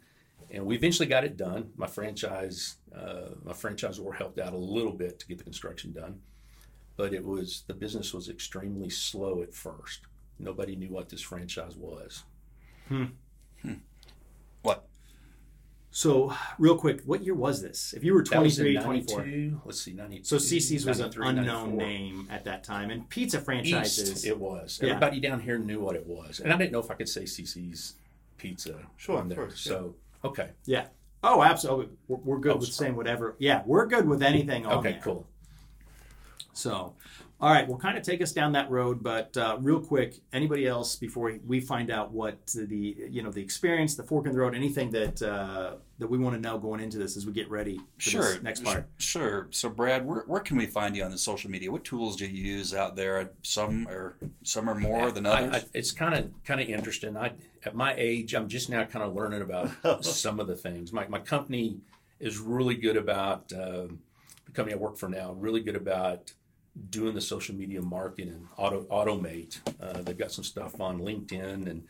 and 0.51 0.65
we 0.65 0.77
eventually 0.77 1.09
got 1.09 1.25
it 1.25 1.37
done. 1.37 1.71
My 1.77 1.87
franchise 1.87 2.77
uh, 2.95 3.31
my 3.45 3.53
franchisor 3.53 4.15
helped 4.15 4.39
out 4.39 4.53
a 4.53 4.59
little 4.59 4.93
bit 4.93 5.19
to 5.19 5.27
get 5.27 5.39
the 5.39 5.45
construction 5.45 5.93
done, 5.93 6.21
but 6.97 7.13
it 7.13 7.25
was 7.25 7.65
the 7.67 7.75
business 7.75 8.15
was 8.15 8.29
extremely 8.29 8.91
slow 8.91 9.43
at 9.43 9.55
first. 9.55 10.01
Nobody 10.39 10.77
knew 10.77 10.89
what 10.91 11.09
this 11.09 11.21
franchise 11.21 11.77
was. 11.77 12.25
Hmm. 12.89 13.07
What? 14.63 14.87
So 15.97 16.35
real 16.59 16.77
quick, 16.77 17.03
what 17.05 17.23
year 17.23 17.37
was 17.37 17.63
this? 17.63 17.95
If 17.97 18.03
you 18.03 18.15
were 18.15 18.25
That 18.25 18.33
23, 18.33 18.79
24. 18.79 19.61
Let's 19.65 19.81
see, 19.81 19.93
92. 19.93 20.25
So 20.25 20.37
CiCi's 20.39 20.85
was 20.85 20.99
an 20.99 21.13
unknown 21.23 21.77
94. 21.77 21.77
name 21.77 22.29
at 22.33 22.43
that 22.47 22.65
time, 22.65 22.91
and 22.91 23.09
pizza 23.09 23.37
East, 23.37 23.45
franchises. 23.45 24.25
it 24.25 24.37
was. 24.37 24.81
Yeah. 24.83 24.89
Everybody 24.89 25.21
down 25.21 25.39
here 25.39 25.57
knew 25.57 25.79
what 25.79 25.95
it 25.95 26.05
was, 26.05 26.41
and 26.41 26.53
I 26.53 26.57
didn't 26.57 26.73
know 26.73 26.81
if 26.81 26.91
I 26.91 26.95
could 26.95 27.09
say 27.09 27.23
CiCi's 27.23 27.95
Pizza. 28.39 28.75
Sure, 28.97 29.19
on 29.19 29.23
of 29.23 29.29
there. 29.29 29.39
course, 29.39 29.61
So 29.61 29.95
okay, 30.25 30.51
yeah. 30.67 30.87
Oh, 31.23 31.45
absolutely. 31.45 31.91
We're, 32.09 32.19
we're 32.19 32.39
good 32.41 32.55
Oh, 32.55 32.57
with 32.57 32.73
sorry. 32.73 32.87
saying 32.89 32.97
whatever. 32.97 33.37
Yeah, 33.39 33.63
we're 33.65 33.87
good 33.87 34.09
with 34.09 34.21
anything 34.21 34.67
on 34.67 34.79
okay, 34.79 34.93
there. 34.95 35.01
cool. 35.01 35.29
So, 36.55 36.95
all 37.45 37.51
right, 37.51 37.69
we'll 37.69 37.77
kind 37.77 37.99
of 37.99 38.03
take 38.03 38.23
us 38.23 38.33
down 38.33 38.53
that 38.53 38.71
road, 38.71 39.03
but 39.03 39.37
uh, 39.37 39.59
real 39.61 39.79
quick, 39.79 40.15
anybody 40.33 40.67
else 40.67 40.97
before 40.97 41.31
we 41.47 41.61
find 41.61 41.91
out 41.91 42.11
what 42.11 42.39
the 42.55 42.97
you 43.11 43.23
know 43.23 43.31
the 43.31 43.43
experience, 43.43 43.97
the 43.97 44.03
fork 44.03 44.25
in 44.25 44.33
the 44.33 44.39
road, 44.39 44.55
anything 44.55 44.91
that 44.93 45.21
uh, 45.21 45.75
that 45.99 46.09
we 46.09 46.17
want 46.17 46.35
to 46.35 46.41
know 46.41 46.57
going 46.59 46.81
into 46.81 46.97
this 46.97 47.19
as 47.19 47.27
we 47.27 47.33
get 47.35 47.51
ready 47.51 47.77
for 47.99 48.01
Sure. 48.01 48.23
this 48.33 48.43
next 48.43 48.65
part. 48.65 48.89
Sure. 48.97 49.49
So, 49.51 49.69
Brad, 49.69 50.07
where, 50.07 50.23
where 50.27 50.41
can 50.41 50.57
we 50.57 50.65
find 50.65 50.97
you 50.97 51.05
on 51.05 51.11
the 51.11 51.19
social 51.19 51.51
media? 51.51 51.71
What 51.71 51.85
tools 51.85 52.17
do 52.17 52.27
you 52.27 52.43
use 52.57 52.73
out 52.73 52.97
there? 52.97 53.31
Some 53.43 53.87
are 53.89 54.17
some 54.43 54.71
are 54.71 54.75
more 54.75 55.11
than 55.11 55.27
others. 55.27 55.65
I- 55.65 55.65
it's 55.75 55.93
kind 55.93 56.15
of 56.15 56.31
kind 56.47 56.63
of 56.63 56.69
interesting. 56.71 57.15
I 57.15 57.33
at 57.67 57.75
my 57.75 57.95
age, 57.99 58.35
I'm 58.35 58.49
just 58.49 58.71
now 58.71 58.85
kind 58.85 59.05
of 59.05 59.15
learning 59.15 59.43
about 59.43 60.03
some 60.03 60.41
of 60.41 60.47
the 60.47 60.57
things. 60.57 60.95
My 60.95 61.07
my 61.09 61.19
company 61.19 61.77
is 62.21 62.39
really 62.39 62.75
good 62.77 62.97
about 62.97 63.53
um 63.53 63.99
the 64.47 64.53
company 64.53 64.75
I 64.75 64.79
work 64.79 64.97
for 64.97 65.11
now. 65.11 65.33
Really 65.33 65.61
good 65.61 65.77
about 65.77 66.33
doing 66.91 67.15
the 67.15 67.21
social 67.21 67.55
media 67.55 67.81
marketing. 67.83 68.49
Auto 68.57 68.85
automate. 68.85 69.59
Uh, 69.81 70.03
they've 70.03 70.19
got 70.19 70.33
some 70.33 70.45
stuff 70.45 70.81
on 70.81 71.01
LinkedIn 71.01 71.69
and 71.69 71.85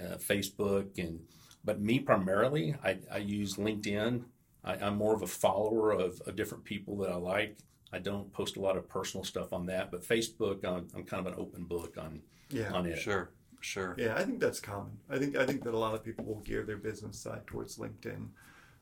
uh, 0.00 0.16
Facebook 0.16 0.98
and. 0.98 1.20
But 1.66 1.80
me 1.80 1.98
primarily, 1.98 2.74
I, 2.84 2.98
I 3.10 3.16
use 3.18 3.56
LinkedIn. 3.56 4.22
I, 4.64 4.74
I'm 4.74 4.96
more 4.96 5.14
of 5.14 5.22
a 5.22 5.26
follower 5.26 5.92
of, 5.92 6.20
of 6.26 6.36
different 6.36 6.62
people 6.64 6.96
that 6.98 7.10
I 7.10 7.14
like. 7.14 7.56
I 7.90 8.00
don't 8.00 8.30
post 8.34 8.56
a 8.58 8.60
lot 8.60 8.76
of 8.76 8.86
personal 8.86 9.24
stuff 9.24 9.52
on 9.54 9.64
that, 9.66 9.90
but 9.90 10.02
Facebook, 10.02 10.62
I'm, 10.64 10.88
I'm 10.94 11.04
kind 11.04 11.26
of 11.26 11.32
an 11.32 11.38
open 11.38 11.64
book 11.64 11.96
on 11.98 12.20
Yeah. 12.50 12.70
on 12.72 12.84
it. 12.86 12.98
sure. 12.98 13.30
Sure. 13.60 13.94
Yeah, 13.96 14.14
I 14.14 14.24
think 14.24 14.40
that's 14.40 14.60
common. 14.60 14.98
I 15.08 15.16
think 15.16 15.36
I 15.38 15.46
think 15.46 15.62
that 15.64 15.72
a 15.72 15.78
lot 15.78 15.94
of 15.94 16.04
people 16.04 16.26
will 16.26 16.40
gear 16.40 16.64
their 16.64 16.76
business 16.76 17.18
side 17.18 17.46
towards 17.46 17.78
LinkedIn 17.78 18.26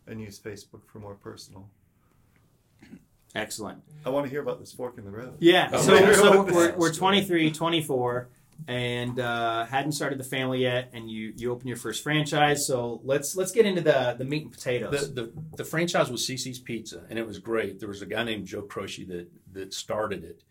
and 0.09 0.21
use 0.21 0.41
Facebook 0.41 0.81
for 0.89 0.99
more 0.99 1.15
personal. 1.15 1.69
Excellent. 3.35 3.83
I 4.05 4.11
want 4.11 4.27
to 4.27 4.31
hear 4.31 4.43
about 4.43 4.61
this 4.61 4.73
fork 4.73 4.99
in 4.99 5.05
the 5.05 5.11
road. 5.11 5.37
Yeah. 5.41 5.71
Oh, 5.73 5.81
So, 5.81 5.95
yeah. 5.95 6.13
so 6.15 6.43
we're, 6.43 6.77
we're 6.77 6.93
23, 6.93 7.51
24. 7.51 8.29
and 8.69 9.19
uh, 9.19 9.65
hadn't 9.65 9.93
started 9.93 10.19
the 10.19 10.25
family 10.25 10.61
yet, 10.63 10.91
and 10.93 11.11
you 11.11 11.33
you 11.37 11.51
open 11.51 11.67
your 11.67 11.77
first 11.79 12.03
franchise. 12.03 12.67
So 12.67 13.01
let's 13.05 13.35
let's 13.35 13.51
get 13.53 13.65
into 13.67 13.81
the 13.81 14.15
the 14.19 14.25
meat 14.25 14.43
and 14.43 14.53
potatoes. 14.53 15.13
The, 15.15 15.23
the 15.23 15.33
the 15.57 15.65
franchise 15.65 16.11
was 16.11 16.27
CiCi's 16.27 16.59
Pizza, 16.61 17.03
and 17.09 17.19
it 17.19 17.27
was 17.27 17.39
great. 17.39 17.81
There 17.81 17.89
was 17.89 18.03
a 18.03 18.07
guy 18.07 18.23
named 18.23 18.47
Joe 18.47 18.63
Croce 18.63 19.05
that 19.05 19.29
that 19.53 19.73
started 19.75 20.23
it. 20.25 20.43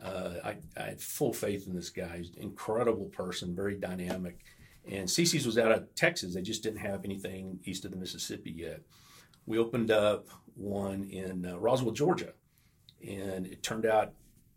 Uh, 0.00 0.34
I, 0.44 0.56
I 0.76 0.82
had 0.90 1.00
full 1.00 1.32
faith 1.32 1.66
in 1.66 1.74
this 1.74 1.88
guy. 1.88 2.18
He's 2.18 2.28
an 2.36 2.42
incredible 2.42 3.06
person, 3.06 3.54
very 3.56 3.74
dynamic. 3.76 4.44
And 4.88 5.08
CiCi's 5.08 5.46
was 5.46 5.56
out 5.58 5.72
of 5.72 5.92
Texas. 5.94 6.34
They 6.34 6.42
just 6.42 6.62
didn't 6.62 6.80
have 6.80 7.02
anything 7.04 7.58
east 7.64 7.84
of 7.86 7.90
the 7.92 7.96
Mississippi 7.96 8.52
yet. 8.54 8.82
We 9.46 9.58
opened 9.58 9.90
up 9.90 10.28
one 10.56 11.04
in 11.04 11.46
uh, 11.46 11.58
Roswell, 11.58 11.92
Georgia, 11.92 12.32
and 13.06 13.46
it 13.46 13.62
turned 13.62 13.86
out 13.86 14.12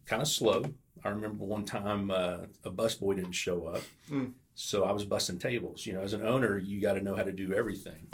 kind 0.06 0.22
of 0.22 0.28
slow. 0.28 0.64
I 1.04 1.10
remember 1.10 1.46
one 1.46 1.66
time 1.66 2.12
uh, 2.12 2.38
a 2.64 2.72
busboy 2.72 3.16
didn't 3.16 3.32
show 3.34 3.66
up, 3.68 3.82
Mm. 4.10 4.34
so 4.56 4.84
I 4.84 4.92
was 4.92 5.06
busting 5.06 5.40
tables. 5.40 5.86
You 5.86 5.94
know, 5.94 6.02
as 6.02 6.14
an 6.14 6.26
owner, 6.26 6.58
you 6.58 6.82
got 6.82 6.94
to 6.94 7.02
know 7.02 7.16
how 7.16 7.24
to 7.24 7.32
do 7.32 7.54
everything. 7.54 8.08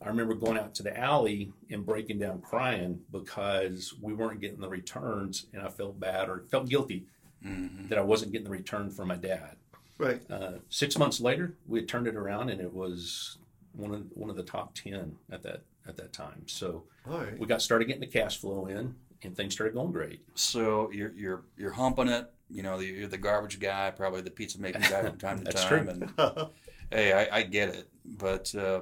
I 0.00 0.08
remember 0.08 0.34
going 0.34 0.56
out 0.58 0.74
to 0.76 0.82
the 0.82 0.98
alley 0.98 1.52
and 1.70 1.84
breaking 1.84 2.18
down 2.18 2.40
crying 2.40 3.00
because 3.10 3.94
we 4.00 4.14
weren't 4.14 4.40
getting 4.40 4.60
the 4.60 4.68
returns, 4.68 5.46
and 5.52 5.62
I 5.62 5.68
felt 5.68 5.98
bad 6.00 6.28
or 6.28 6.44
felt 6.50 6.68
guilty 6.68 7.06
Mhm. 7.44 7.88
that 7.88 7.98
I 7.98 8.02
wasn't 8.02 8.32
getting 8.32 8.44
the 8.44 8.50
return 8.50 8.88
from 8.90 9.08
my 9.08 9.16
dad. 9.16 9.56
Right. 9.98 10.22
Uh, 10.30 10.58
six 10.70 10.96
months 10.98 11.20
later, 11.20 11.54
we 11.66 11.80
had 11.80 11.88
turned 11.88 12.06
it 12.06 12.16
around, 12.16 12.48
and 12.50 12.60
it 12.60 12.72
was 12.72 13.38
one 13.72 13.92
of 13.94 14.06
one 14.14 14.30
of 14.30 14.36
the 14.36 14.42
top 14.42 14.74
ten 14.74 15.16
at 15.30 15.42
that 15.42 15.62
at 15.86 15.96
that 15.96 16.12
time. 16.12 16.42
So 16.46 16.84
All 17.08 17.18
right. 17.18 17.38
we 17.38 17.46
got 17.46 17.62
started 17.62 17.86
getting 17.86 18.00
the 18.00 18.06
cash 18.06 18.38
flow 18.38 18.66
in, 18.66 18.94
and 19.22 19.36
things 19.36 19.54
started 19.54 19.74
going 19.74 19.92
great. 19.92 20.20
So 20.34 20.90
you're 20.92 21.12
you're 21.14 21.42
you're 21.56 21.72
humping 21.72 22.08
it. 22.08 22.30
You 22.50 22.62
know, 22.62 22.78
you're 22.80 23.08
the 23.08 23.18
garbage 23.18 23.58
guy, 23.60 23.90
probably 23.90 24.20
the 24.20 24.30
pizza 24.30 24.60
making 24.60 24.82
guy 24.82 25.02
from 25.02 25.18
time 25.18 25.38
to 25.38 25.44
That's 25.44 25.64
time. 25.64 25.86
true. 25.86 26.14
And 26.18 26.48
hey, 26.90 27.12
I, 27.12 27.38
I 27.38 27.42
get 27.42 27.70
it, 27.70 27.88
but 28.04 28.54
uh, 28.54 28.80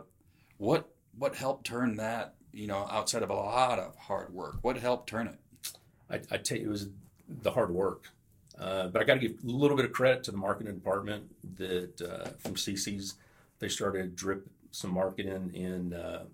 what 0.59 0.89
what 1.17 1.35
helped 1.35 1.67
turn 1.67 1.97
that? 1.97 2.35
You 2.53 2.67
know, 2.67 2.89
outside 2.91 3.23
of 3.23 3.31
a 3.31 3.35
lot 3.35 3.79
of 3.79 3.95
hard 3.97 4.35
work, 4.35 4.59
what 4.63 4.77
helped 4.77 5.09
turn 5.09 5.29
it? 5.29 5.39
I, 6.11 6.35
I 6.35 6.39
tell 6.39 6.59
you, 6.59 6.67
it 6.67 6.71
was 6.71 6.89
the 7.29 7.53
hard 7.53 7.71
work. 7.71 8.09
Uh, 8.59 8.89
but 8.89 9.01
I 9.01 9.05
got 9.05 9.15
to 9.15 9.21
give 9.21 9.43
a 9.43 9.47
little 9.47 9.77
bit 9.77 9.87
of 9.87 9.93
credit 9.93 10.25
to 10.25 10.33
the 10.33 10.37
marketing 10.37 10.75
department 10.75 11.25
that 11.57 12.03
uh, 12.03 12.29
from 12.41 12.57
CiCi's, 12.57 13.15
they 13.59 13.69
started 13.69 14.03
to 14.03 14.09
drip 14.09 14.47
some 14.71 14.93
marketing 14.93 15.51
in 15.55 15.95
uh, 15.95 16.25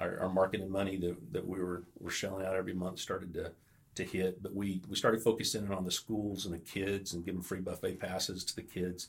our, 0.00 0.20
our 0.20 0.28
marketing 0.28 0.70
money 0.70 0.96
that, 0.96 1.16
that 1.32 1.46
we 1.46 1.60
were, 1.60 1.84
were 2.00 2.10
shelling 2.10 2.46
out 2.46 2.56
every 2.56 2.72
month 2.72 2.98
started 2.98 3.34
to, 3.34 3.52
to 3.94 4.04
hit. 4.04 4.42
But 4.42 4.54
we, 4.54 4.80
we 4.88 4.96
started 4.96 5.22
focusing 5.22 5.70
on 5.70 5.84
the 5.84 5.90
schools 5.90 6.46
and 6.46 6.54
the 6.54 6.58
kids 6.58 7.12
and 7.12 7.24
giving 7.24 7.42
free 7.42 7.60
buffet 7.60 8.00
passes 8.00 8.44
to 8.44 8.56
the 8.56 8.62
kids. 8.62 9.08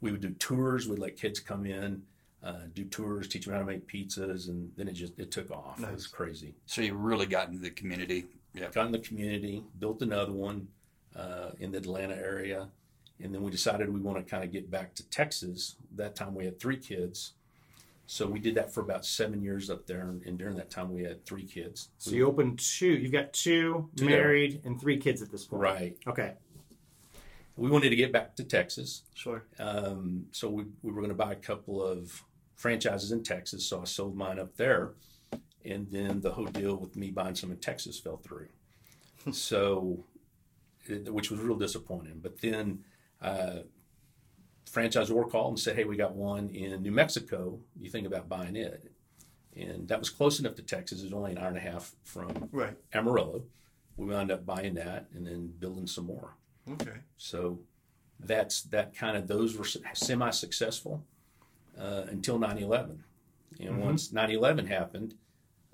We 0.00 0.12
would 0.12 0.20
do 0.20 0.30
tours. 0.30 0.88
We'd 0.88 0.98
let 0.98 1.16
kids 1.16 1.40
come 1.40 1.64
in, 1.64 2.02
uh, 2.44 2.60
do 2.74 2.84
tours, 2.84 3.28
teach 3.28 3.46
them 3.46 3.54
how 3.54 3.60
to 3.60 3.66
make 3.66 3.88
pizzas, 3.88 4.48
and 4.48 4.70
then 4.76 4.88
it 4.88 4.92
just 4.92 5.18
it 5.18 5.30
took 5.30 5.50
off. 5.50 5.82
It 5.82 5.90
was 5.90 6.06
crazy 6.06 6.54
So 6.66 6.82
you 6.82 6.94
really 6.94 7.26
got 7.26 7.48
into 7.48 7.60
the 7.60 7.70
community. 7.70 8.26
Yeah. 8.52 8.68
got 8.72 8.86
in 8.86 8.92
the 8.92 8.98
community, 8.98 9.62
built 9.78 10.00
another 10.02 10.32
one 10.32 10.68
uh, 11.14 11.50
in 11.58 11.72
the 11.72 11.78
Atlanta 11.78 12.14
area, 12.14 12.68
and 13.22 13.34
then 13.34 13.42
we 13.42 13.50
decided 13.50 13.92
we 13.92 14.00
want 14.00 14.18
to 14.18 14.24
kind 14.30 14.44
of 14.44 14.52
get 14.52 14.70
back 14.70 14.94
to 14.96 15.08
Texas. 15.08 15.76
That 15.94 16.14
time 16.14 16.34
we 16.34 16.44
had 16.44 16.58
three 16.60 16.76
kids, 16.76 17.32
so 18.06 18.26
we 18.26 18.38
did 18.38 18.54
that 18.54 18.72
for 18.72 18.80
about 18.80 19.04
seven 19.04 19.42
years 19.42 19.68
up 19.70 19.86
there, 19.86 20.02
and, 20.02 20.22
and 20.22 20.38
during 20.38 20.56
that 20.56 20.70
time 20.70 20.92
we 20.92 21.02
had 21.02 21.24
three 21.26 21.44
kids. 21.44 21.88
so 21.98 22.12
you 22.12 22.26
opened 22.26 22.58
two. 22.58 22.86
You've 22.92 23.12
got 23.12 23.32
two, 23.32 23.90
Two 23.96 24.06
married, 24.06 24.60
and 24.64 24.80
three 24.80 24.96
kids 24.98 25.22
at 25.22 25.30
this 25.30 25.44
point. 25.44 25.62
right. 25.62 25.96
Okay. 26.06 26.34
We 27.56 27.70
wanted 27.70 27.88
to 27.90 27.96
get 27.96 28.12
back 28.12 28.36
to 28.36 28.44
Texas, 28.44 29.02
Sure. 29.14 29.42
um, 29.58 30.26
so 30.30 30.50
we, 30.50 30.64
we 30.82 30.92
were 30.92 31.00
going 31.00 31.08
to 31.08 31.14
buy 31.14 31.32
a 31.32 31.36
couple 31.36 31.82
of 31.82 32.22
franchises 32.54 33.12
in 33.12 33.22
Texas. 33.22 33.64
So 33.66 33.80
I 33.80 33.84
sold 33.84 34.14
mine 34.14 34.38
up 34.38 34.54
there, 34.56 34.92
and 35.64 35.88
then 35.90 36.20
the 36.20 36.30
whole 36.32 36.44
deal 36.46 36.76
with 36.76 36.96
me 36.96 37.10
buying 37.10 37.34
some 37.34 37.50
in 37.50 37.56
Texas 37.56 37.98
fell 37.98 38.18
through. 38.18 38.48
so, 39.32 40.04
it, 40.84 41.10
which 41.12 41.30
was 41.30 41.40
real 41.40 41.56
disappointing. 41.56 42.20
But 42.22 42.40
then, 42.42 42.84
uh, 43.22 43.60
franchisor 44.70 45.30
called 45.30 45.50
and 45.52 45.58
said, 45.60 45.76
"Hey, 45.76 45.84
we 45.84 45.96
got 45.96 46.14
one 46.14 46.50
in 46.50 46.82
New 46.82 46.90
Mexico. 46.92 47.58
You 47.80 47.90
think 47.90 48.06
about 48.06 48.28
buying 48.28 48.56
it?" 48.56 48.92
And 49.54 49.88
that 49.88 49.98
was 49.98 50.10
close 50.10 50.38
enough 50.38 50.54
to 50.56 50.62
Texas. 50.62 51.00
It 51.00 51.04
was 51.04 51.12
only 51.14 51.32
an 51.32 51.38
hour 51.38 51.48
and 51.48 51.56
a 51.56 51.60
half 51.60 51.94
from 52.04 52.48
Right. 52.52 52.76
Amarillo. 52.92 53.44
We 53.96 54.06
wound 54.06 54.30
up 54.30 54.44
buying 54.44 54.74
that 54.74 55.08
and 55.14 55.26
then 55.26 55.46
building 55.58 55.86
some 55.86 56.04
more. 56.04 56.34
Okay. 56.68 56.98
So 57.16 57.60
that's 58.20 58.62
that 58.64 58.94
kind 58.94 59.16
of 59.16 59.26
those 59.28 59.56
were 59.56 59.64
semi 59.94 60.30
successful 60.30 61.02
uh, 61.78 62.04
until 62.08 62.38
9 62.38 62.58
11. 62.58 63.04
And 63.60 63.70
Mhm. 63.76 63.78
once 63.78 64.12
9 64.12 64.30
11 64.30 64.66
happened, 64.66 65.14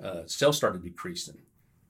uh, 0.01 0.27
sales 0.27 0.57
started 0.57 0.83
decreasing. 0.83 1.43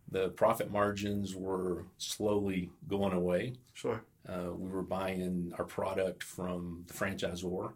The 0.08 0.28
profit 0.30 0.70
margins 0.70 1.34
were 1.34 1.86
slowly 1.98 2.70
going 2.88 3.12
away. 3.12 3.54
Sure. 3.72 4.04
Uh, 4.28 4.52
we 4.54 4.70
were 4.70 4.82
buying 4.82 5.52
our 5.58 5.64
product 5.64 6.22
from 6.22 6.84
the 6.86 6.94
franchisor. 6.94 7.72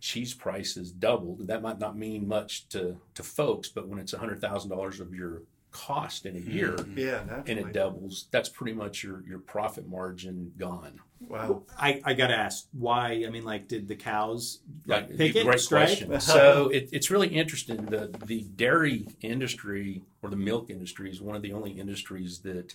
Cheese 0.00 0.34
prices 0.34 0.92
doubled. 0.92 1.46
That 1.46 1.62
might 1.62 1.78
not 1.78 1.96
mean 1.96 2.26
much 2.28 2.68
to, 2.70 2.96
to 3.14 3.22
folks, 3.22 3.68
but 3.68 3.88
when 3.88 3.98
it's 3.98 4.12
$100,000 4.12 5.00
of 5.00 5.14
your 5.14 5.42
cost 5.70 6.24
in 6.26 6.36
a 6.36 6.40
year 6.40 6.72
Mhm. 6.72 6.96
Yeah. 6.96 7.42
and 7.46 7.58
it 7.58 7.72
doubles, 7.72 8.28
that's 8.30 8.48
pretty 8.48 8.72
much 8.72 9.02
your, 9.02 9.22
your 9.26 9.38
profit 9.38 9.86
margin 9.88 10.52
gone. 10.56 11.00
Wow. 11.28 11.62
I, 11.78 12.00
I 12.04 12.14
got 12.14 12.28
to 12.28 12.36
ask 12.36 12.66
why. 12.72 13.24
I 13.26 13.30
mean, 13.30 13.44
like, 13.44 13.68
did 13.68 13.86
the 13.88 13.96
cows 13.96 14.60
like, 14.86 15.08
Right, 15.08 15.16
pick 15.18 15.36
it? 15.36 15.44
great 15.44 15.60
strike? 15.60 15.88
question. 15.88 16.20
so 16.20 16.68
it, 16.68 16.88
it's 16.92 17.10
really 17.10 17.28
interesting. 17.28 17.86
The 17.86 18.14
the 18.26 18.42
dairy 18.56 19.06
industry 19.22 20.02
or 20.22 20.28
the 20.30 20.36
milk 20.36 20.68
industry 20.70 21.10
is 21.10 21.20
one 21.22 21.34
of 21.36 21.42
the 21.42 21.52
only 21.52 21.70
industries 21.72 22.40
that 22.40 22.74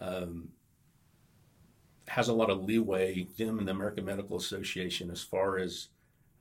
um, 0.00 0.48
has 2.12 2.28
a 2.28 2.32
lot 2.34 2.50
of 2.50 2.62
leeway. 2.62 3.26
Them 3.38 3.58
and 3.58 3.66
the 3.66 3.72
American 3.72 4.04
Medical 4.04 4.36
Association, 4.36 5.10
as 5.10 5.22
far 5.22 5.56
as 5.58 5.88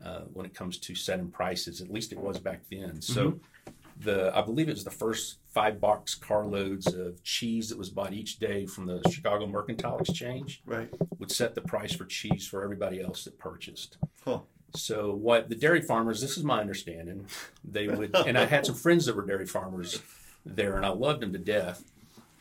uh, 0.03 0.21
when 0.33 0.45
it 0.45 0.53
comes 0.53 0.77
to 0.79 0.93
setting 0.95 1.29
prices, 1.29 1.79
at 1.79 1.89
least 1.89 2.11
it 2.11 2.17
was 2.19 2.37
back 2.39 2.59
then. 2.69 3.01
So 3.01 3.39
the 3.97 4.35
I 4.35 4.41
believe 4.41 4.67
it 4.67 4.73
was 4.73 4.83
the 4.83 4.91
first 4.91 5.37
five 5.53 5.79
box 5.79 6.13
carloads 6.13 6.93
of 6.93 7.23
cheese 7.23 7.69
that 7.69 7.77
was 7.77 7.89
bought 7.89 8.11
each 8.11 8.37
day 8.37 8.65
from 8.65 8.85
the 8.85 9.01
Chicago 9.09 9.47
Mercantile 9.47 9.99
Exchange 9.99 10.61
Right. 10.65 10.89
would 11.19 11.31
set 11.31 11.55
the 11.55 11.61
price 11.61 11.93
for 11.93 12.03
cheese 12.05 12.45
for 12.45 12.63
everybody 12.63 13.01
else 13.01 13.23
that 13.23 13.39
purchased. 13.39 13.97
Huh. 14.25 14.39
So 14.75 15.13
what 15.13 15.47
the 15.47 15.55
dairy 15.55 15.81
farmers, 15.81 16.19
this 16.19 16.37
is 16.37 16.43
my 16.43 16.59
understanding, 16.59 17.27
they 17.63 17.87
would, 17.87 18.13
and 18.15 18.37
I 18.37 18.45
had 18.45 18.65
some 18.65 18.75
friends 18.75 19.05
that 19.05 19.15
were 19.15 19.25
dairy 19.25 19.45
farmers 19.45 20.01
there, 20.45 20.75
and 20.75 20.85
I 20.85 20.89
loved 20.89 21.21
them 21.21 21.31
to 21.33 21.39
death. 21.39 21.83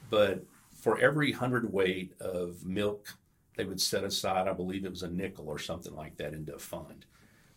But 0.08 0.44
for 0.80 0.98
every 0.98 1.32
hundred 1.32 1.72
weight 1.72 2.12
of 2.20 2.64
milk, 2.64 3.14
they 3.60 3.66
would 3.66 3.80
set 3.80 4.04
aside, 4.04 4.48
I 4.48 4.54
believe 4.54 4.86
it 4.86 4.90
was 4.90 5.02
a 5.02 5.08
nickel 5.10 5.46
or 5.46 5.58
something 5.58 5.94
like 5.94 6.16
that, 6.16 6.32
into 6.32 6.54
a 6.54 6.58
fund, 6.58 7.04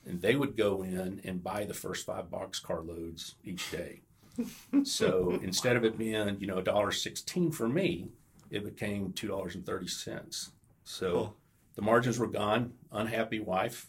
and 0.05 0.21
they 0.21 0.35
would 0.35 0.57
go 0.57 0.83
in 0.83 1.21
and 1.23 1.41
buy 1.41 1.63
the 1.63 1.73
first 1.73 2.05
five 2.05 2.29
box 2.29 2.59
carloads 2.59 3.35
each 3.45 3.71
day. 3.71 4.01
So 4.83 5.39
instead 5.43 5.77
of 5.77 5.85
it 5.85 5.97
being, 5.97 6.37
you 6.39 6.47
know, 6.47 6.57
a 6.57 6.63
dollar 6.63 6.91
sixteen 6.91 7.51
for 7.51 7.69
me, 7.69 8.09
it 8.49 8.65
became 8.65 9.13
two 9.13 9.27
dollars 9.27 9.55
and 9.55 9.65
thirty 9.65 9.87
cents. 9.87 10.51
So 10.83 11.11
Cool. 11.11 11.35
the 11.75 11.81
margins 11.83 12.17
were 12.19 12.27
gone. 12.27 12.73
Unhappy 12.91 13.39
wife. 13.39 13.87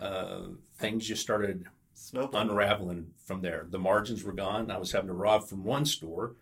Uh, 0.00 0.42
things 0.78 1.06
just 1.06 1.20
started 1.22 1.66
Snowball. 1.94 2.40
unraveling 2.40 3.08
from 3.26 3.42
there. 3.42 3.66
The 3.68 3.78
margins 3.80 4.22
were 4.24 4.32
gone. 4.32 4.70
I 4.70 4.78
was 4.78 4.92
having 4.92 5.08
to 5.08 5.14
rob 5.14 5.46
from 5.48 5.64
one 5.64 5.84
store 5.84 6.36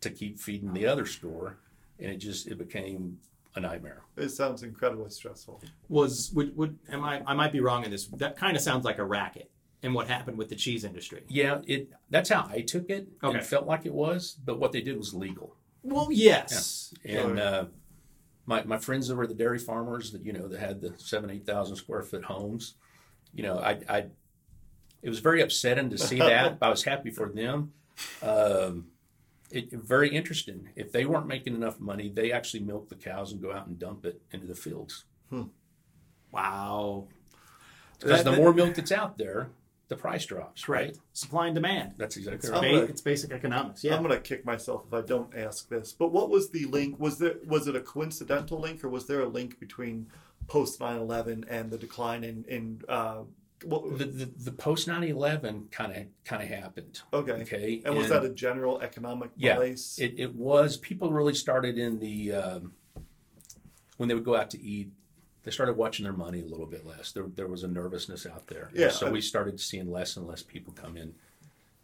to 0.00 0.10
keep 0.10 0.38
feeding 0.40 0.72
the 0.74 0.86
other 0.86 1.06
store, 1.06 1.58
and 2.00 2.10
it 2.10 2.16
just 2.18 2.48
it 2.48 2.58
became 2.58 3.18
a 3.56 3.60
nightmare. 3.60 4.02
It 4.16 4.28
sounds 4.30 4.62
incredibly 4.62 5.10
stressful. 5.10 5.62
Was 5.88 6.30
would 6.34 6.56
would 6.56 6.78
am 6.90 7.02
I? 7.04 7.22
I 7.26 7.34
might 7.34 7.52
be 7.52 7.60
wrong 7.60 7.84
in 7.84 7.90
this. 7.90 8.06
That 8.08 8.36
kind 8.36 8.56
of 8.56 8.62
sounds 8.62 8.84
like 8.84 8.98
a 8.98 9.04
racket. 9.04 9.50
And 9.82 9.94
what 9.94 10.08
happened 10.08 10.38
with 10.38 10.48
the 10.48 10.56
cheese 10.56 10.84
industry? 10.84 11.24
Yeah, 11.28 11.60
it 11.66 11.90
that's 12.10 12.28
how 12.30 12.46
I 12.50 12.60
took 12.62 12.90
it. 12.90 13.08
Okay. 13.22 13.28
And 13.28 13.36
it 13.36 13.44
felt 13.46 13.66
like 13.66 13.86
it 13.86 13.92
was, 13.92 14.36
but 14.44 14.58
what 14.58 14.72
they 14.72 14.80
did 14.80 14.96
was 14.96 15.14
legal. 15.14 15.56
Well, 15.82 16.08
yes. 16.10 16.92
And 17.04 17.38
Sure. 17.38 17.40
uh, 17.40 17.64
my 18.46 18.64
my 18.64 18.78
friends 18.78 19.08
that 19.08 19.16
were 19.16 19.26
the 19.26 19.34
dairy 19.34 19.58
farmers 19.58 20.12
that 20.12 20.24
you 20.24 20.32
know 20.32 20.48
that 20.48 20.60
had 20.60 20.80
the 20.80 20.94
seven 20.98 21.30
eight 21.30 21.46
thousand 21.46 21.76
square 21.76 22.02
foot 22.02 22.24
homes, 22.24 22.74
you 23.34 23.42
know, 23.42 23.58
I 23.58 23.78
I 23.88 24.06
it 25.02 25.08
was 25.08 25.20
very 25.20 25.40
upsetting 25.42 25.90
to 25.90 25.98
see 25.98 26.18
that. 26.30 26.58
I 26.60 26.68
was 26.68 26.82
happy 26.84 27.10
for 27.10 27.28
them. 27.28 27.72
Um, 28.22 28.88
it 29.50 29.70
very 29.72 30.08
interesting. 30.14 30.68
If 30.76 30.92
they 30.92 31.04
weren't 31.04 31.26
making 31.26 31.54
enough 31.54 31.78
money, 31.80 32.08
they 32.08 32.32
actually 32.32 32.60
milk 32.60 32.88
the 32.88 32.94
cows 32.96 33.32
and 33.32 33.40
go 33.40 33.52
out 33.52 33.66
and 33.66 33.78
dump 33.78 34.04
it 34.04 34.20
into 34.32 34.46
the 34.46 34.54
fields. 34.54 35.04
Wow. 36.32 37.08
Because 37.98 38.24
That- 38.24 38.30
the 38.30 38.36
more 38.36 38.52
milk 38.52 38.74
that's 38.74 38.92
out 38.92 39.16
there, 39.18 39.50
the 39.88 39.96
price 39.96 40.26
drops. 40.26 40.68
Right. 40.68 40.86
Right. 40.88 40.98
Supply 41.12 41.46
and 41.46 41.54
demand. 41.54 41.94
That's 41.96 42.16
exactly 42.16 42.38
It's, 42.38 42.48
right. 42.50 42.60
Ba- 42.60 42.70
gonna- 42.80 42.90
it's 42.90 43.00
basic 43.00 43.30
economics. 43.32 43.84
Yeah. 43.84 43.94
I'm 43.96 44.02
gonna 44.02 44.20
kick 44.20 44.44
myself 44.44 44.84
if 44.86 44.92
I 44.92 45.00
don't 45.02 45.34
ask 45.34 45.68
this. 45.68 45.92
But 45.92 46.12
what 46.12 46.28
was 46.28 46.50
the 46.50 46.64
link? 46.66 46.98
Was 46.98 47.18
there 47.18 47.36
was 47.46 47.68
it 47.68 47.76
a 47.76 47.80
coincidental 47.80 48.58
link, 48.58 48.82
or 48.84 48.88
was 48.88 49.06
there 49.06 49.20
a 49.20 49.28
link 49.28 49.60
between 49.60 50.08
post 50.48 50.80
9/11 50.80 51.44
and 51.48 51.70
the 51.70 51.78
decline 51.78 52.24
in 52.24 52.44
in 52.48 52.82
uh, 52.88 53.22
well, 53.64 53.82
The 53.88 54.04
the, 54.04 54.24
the 54.26 54.52
post 54.52 54.86
9/11 54.88 55.70
kind 55.70 55.96
of 55.96 56.04
kind 56.24 56.42
of 56.42 56.48
happened. 56.48 57.00
okay. 57.12 57.32
Okay, 57.32 57.82
And 57.84 57.96
was 57.96 58.08
that 58.08 58.24
a 58.24 58.28
general 58.28 58.80
economic 58.80 59.30
Yeah, 59.36 59.54
malaise? 59.54 59.98
It, 60.00 60.14
it 60.18 60.34
was. 60.34 60.76
People 60.76 61.10
really 61.12 61.34
started 61.34 61.78
in 61.78 61.98
the 61.98 62.32
um, 62.32 62.72
when 63.96 64.08
they 64.08 64.14
would 64.14 64.24
go 64.24 64.36
out 64.36 64.50
to 64.50 64.60
eat. 64.60 64.90
They 65.44 65.52
started 65.52 65.76
watching 65.76 66.02
their 66.04 66.12
money 66.12 66.40
a 66.40 66.44
little 66.44 66.66
bit 66.66 66.84
less. 66.84 67.12
There, 67.12 67.26
there 67.34 67.46
was 67.46 67.62
a 67.62 67.68
nervousness 67.68 68.26
out 68.26 68.48
there. 68.48 68.68
Yeah, 68.74 68.88
So 68.90 69.06
I- 69.06 69.10
we 69.10 69.20
started 69.20 69.60
seeing 69.60 69.90
less 69.90 70.16
and 70.16 70.26
less 70.26 70.42
people 70.42 70.72
come 70.72 70.96
in 70.96 71.14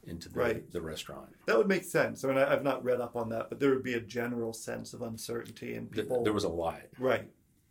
into 0.05 0.29
the, 0.29 0.39
Right. 0.41 0.73
the 0.73 0.81
restaurant. 0.83 1.29
that 1.47 1.57
would 1.57 1.69
make 1.69 1.85
sense. 1.85 2.25
I 2.25 2.29
mean, 2.29 2.39
I, 2.39 2.53
I've 2.53 2.65
not 2.65 2.83
read 2.83 3.01
up 3.01 3.15
on 3.15 3.29
that, 3.29 3.49
but 3.51 3.61
there 3.61 3.71
would 3.71 3.85
be 3.85 3.95
a 3.95 4.01
general 4.01 4.53
sense 4.53 4.93
of 4.95 5.01
uncertainty 5.03 5.75
and 5.75 5.89
people. 5.89 6.25
There 6.25 6.33
was 6.33 6.43
a 6.43 6.49
lot. 6.49 6.83
Right. 6.99 7.31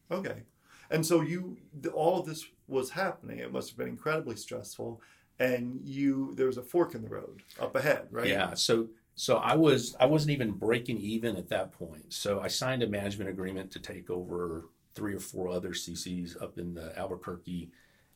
Okay. 0.10 0.44
And 0.90 1.06
so 1.06 1.20
you, 1.20 1.58
all 1.94 2.22
of 2.22 2.26
this 2.26 2.46
was 2.72 2.90
happening. 2.90 3.40
It 3.40 3.52
must 3.52 3.70
have 3.70 3.78
been 3.78 3.90
incredibly 3.90 4.36
stressful, 4.36 5.02
and 5.40 5.80
you, 5.84 6.34
there 6.36 6.48
was 6.48 6.58
a 6.58 6.64
fork 6.64 6.96
in 6.96 7.02
the 7.02 7.10
road 7.10 7.44
up 7.60 7.76
ahead, 7.76 8.08
right? 8.10 8.28
Yeah. 8.28 8.54
So 8.54 8.88
so 9.16 9.38
I 9.38 9.56
was 9.56 9.96
I 10.00 10.06
wasn't 10.06 10.32
even 10.32 10.52
breaking 10.52 10.98
even 10.98 11.36
at 11.36 11.50
that 11.50 11.72
point. 11.74 12.14
So 12.14 12.40
I 12.40 12.48
signed 12.48 12.82
a 12.84 12.88
management 12.88 13.30
agreement 13.30 13.70
to 13.72 13.80
take 13.80 14.10
over 14.10 14.66
three 14.96 15.14
or 15.14 15.20
four 15.20 15.50
other 15.50 15.70
CiCis 15.70 16.42
up 16.42 16.58
in 16.58 16.74
the 16.74 16.98
Albuquerque 16.98 17.70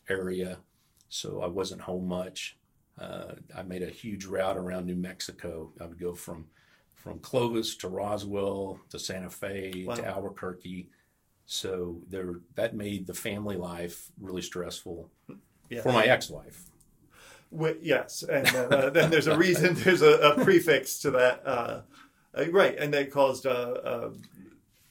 area. 0.09 0.57
So 1.09 1.41
I 1.41 1.47
wasn't 1.47 1.81
home 1.81 2.07
much. 2.07 2.57
Uh, 2.99 3.33
I 3.55 3.63
made 3.63 3.83
a 3.83 3.89
huge 3.89 4.25
route 4.25 4.57
around 4.57 4.85
New 4.85 4.95
Mexico. 4.95 5.71
I 5.81 5.85
would 5.85 5.99
go 5.99 6.13
from 6.15 6.45
from 6.95 7.19
Clovis 7.19 7.75
to 7.77 7.87
Roswell 7.89 8.79
to 8.89 8.97
Santa 8.97 9.29
Fe 9.29 9.83
Wow. 9.85 9.95
to 9.95 10.05
Albuquerque. 10.07 10.89
So 11.45 12.01
there 12.09 12.35
that 12.55 12.75
made 12.75 13.07
the 13.07 13.13
family 13.13 13.55
life 13.55 14.11
really 14.19 14.41
stressful 14.41 15.09
Yeah. 15.69 15.81
for 15.81 15.91
my 15.91 16.05
ex-wife. 16.05 16.63
Wi- 17.51 17.77
yes, 17.81 18.23
and 18.23 18.47
uh, 18.47 18.59
uh, 18.75 18.89
then 18.89 19.11
there's 19.11 19.27
a 19.27 19.37
reason. 19.37 19.75
There's 19.83 20.01
a, 20.01 20.13
a 20.31 20.43
prefix 20.43 20.99
to 20.99 21.11
that, 21.11 21.41
uh, 21.45 21.81
uh, 22.33 22.45
right? 22.51 22.75
And 22.77 22.93
that 22.93 23.11
caused. 23.11 23.45
Uh, 23.45 23.49
uh, 23.83 24.09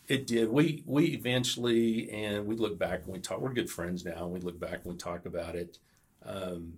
It 0.07 0.27
did. 0.27 0.49
We 0.51 0.83
we 0.87 1.07
eventually, 1.07 2.11
and 2.11 2.47
we 2.47 2.57
look 2.57 2.79
back 2.79 3.05
and 3.05 3.13
we 3.13 3.19
talk. 3.19 3.41
We're 3.41 3.53
good 3.53 3.71
friends 3.71 4.05
now. 4.05 4.25
And 4.25 4.33
we 4.33 4.41
look 4.41 4.59
back 4.61 4.85
and 4.85 4.93
we 4.93 4.97
talk 4.97 5.27
about 5.27 5.57
it. 5.57 5.79
Um, 6.25 6.75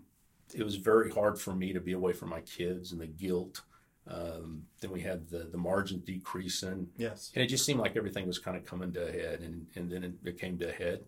it 0.54 0.62
was 0.64 0.76
very 0.76 1.10
hard 1.10 1.38
for 1.38 1.54
me 1.54 1.72
to 1.72 1.80
be 1.80 1.92
away 1.92 2.12
from 2.14 2.30
my 2.30 2.40
kids 2.40 2.92
and 2.92 3.00
the 3.00 3.06
guilt. 3.06 3.60
Um, 4.08 4.62
then 4.80 4.92
we 4.92 5.00
had 5.00 5.28
the 5.28 5.48
the 5.50 5.58
margin 5.58 6.00
decreasing, 6.06 6.88
yes. 6.96 7.32
and 7.34 7.42
it 7.42 7.48
just 7.48 7.64
seemed 7.64 7.80
like 7.80 7.96
everything 7.96 8.26
was 8.26 8.38
kind 8.38 8.56
of 8.56 8.64
coming 8.64 8.92
to 8.92 9.08
a 9.08 9.10
head. 9.12 9.40
And 9.40 9.66
and 9.74 9.90
then 9.90 10.04
it, 10.04 10.12
it 10.24 10.38
came 10.38 10.58
to 10.58 10.68
a 10.68 10.72
head. 10.72 11.00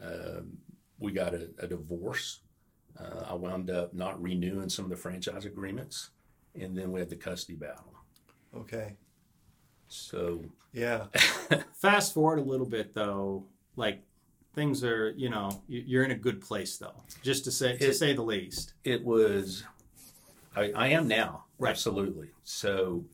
Um, 0.00 0.58
we 0.98 1.12
got 1.12 1.34
a, 1.34 1.48
a 1.58 1.66
divorce. 1.66 2.40
Uh, 2.98 3.24
I 3.30 3.34
wound 3.34 3.68
up 3.70 3.92
not 3.94 4.22
renewing 4.22 4.68
some 4.68 4.84
of 4.84 4.90
the 4.90 4.96
franchise 4.96 5.44
agreements, 5.44 6.10
and 6.54 6.76
then 6.78 6.92
we 6.92 7.00
had 7.00 7.10
the 7.10 7.16
custody 7.16 7.56
battle. 7.56 7.92
Okay. 8.56 8.94
So 9.88 10.44
Yeah. 10.72 11.06
Fast 11.74 12.14
forward 12.14 12.38
a 12.38 12.42
little 12.42 12.66
bit 12.66 12.94
though, 12.94 13.44
like 13.76 14.02
things 14.54 14.82
are, 14.84 15.10
you 15.16 15.28
know, 15.30 15.62
you- 15.68 15.84
you're 15.86 16.04
in 16.04 16.10
a 16.12 16.16
good 16.16 16.40
place 16.40 16.76
though, 16.78 17.02
just 17.22 17.44
to 17.44 17.50
say 17.50 17.76
to 17.76 17.88
It- 17.88 17.94
say 17.94 18.12
the 18.14 18.22
least. 18.22 18.74
it 18.84 19.04
was 19.04 19.64
I, 20.54 20.72
I 20.74 20.88
am 20.88 21.06
now 21.08 21.44
Right. 21.58 21.70
absolutely 21.70 22.28
so 22.42 23.04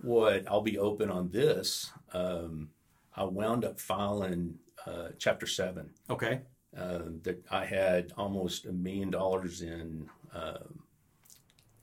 what 0.00 0.44
i'll 0.50 0.62
be 0.62 0.78
open 0.78 1.10
on 1.10 1.30
this 1.30 1.90
um, 2.12 2.70
i 3.14 3.22
wound 3.24 3.64
up 3.64 3.78
filing 3.80 4.54
uh, 4.86 5.08
chapter 5.18 5.46
7 5.46 5.90
Okay. 6.08 6.40
uh, 6.76 7.00
that 7.22 7.44
i 7.50 7.64
had 7.64 8.12
almost 8.16 8.64
a 8.66 8.72
million 8.72 9.10
dollars 9.10 9.60
in 9.62 10.08
um 10.34 10.80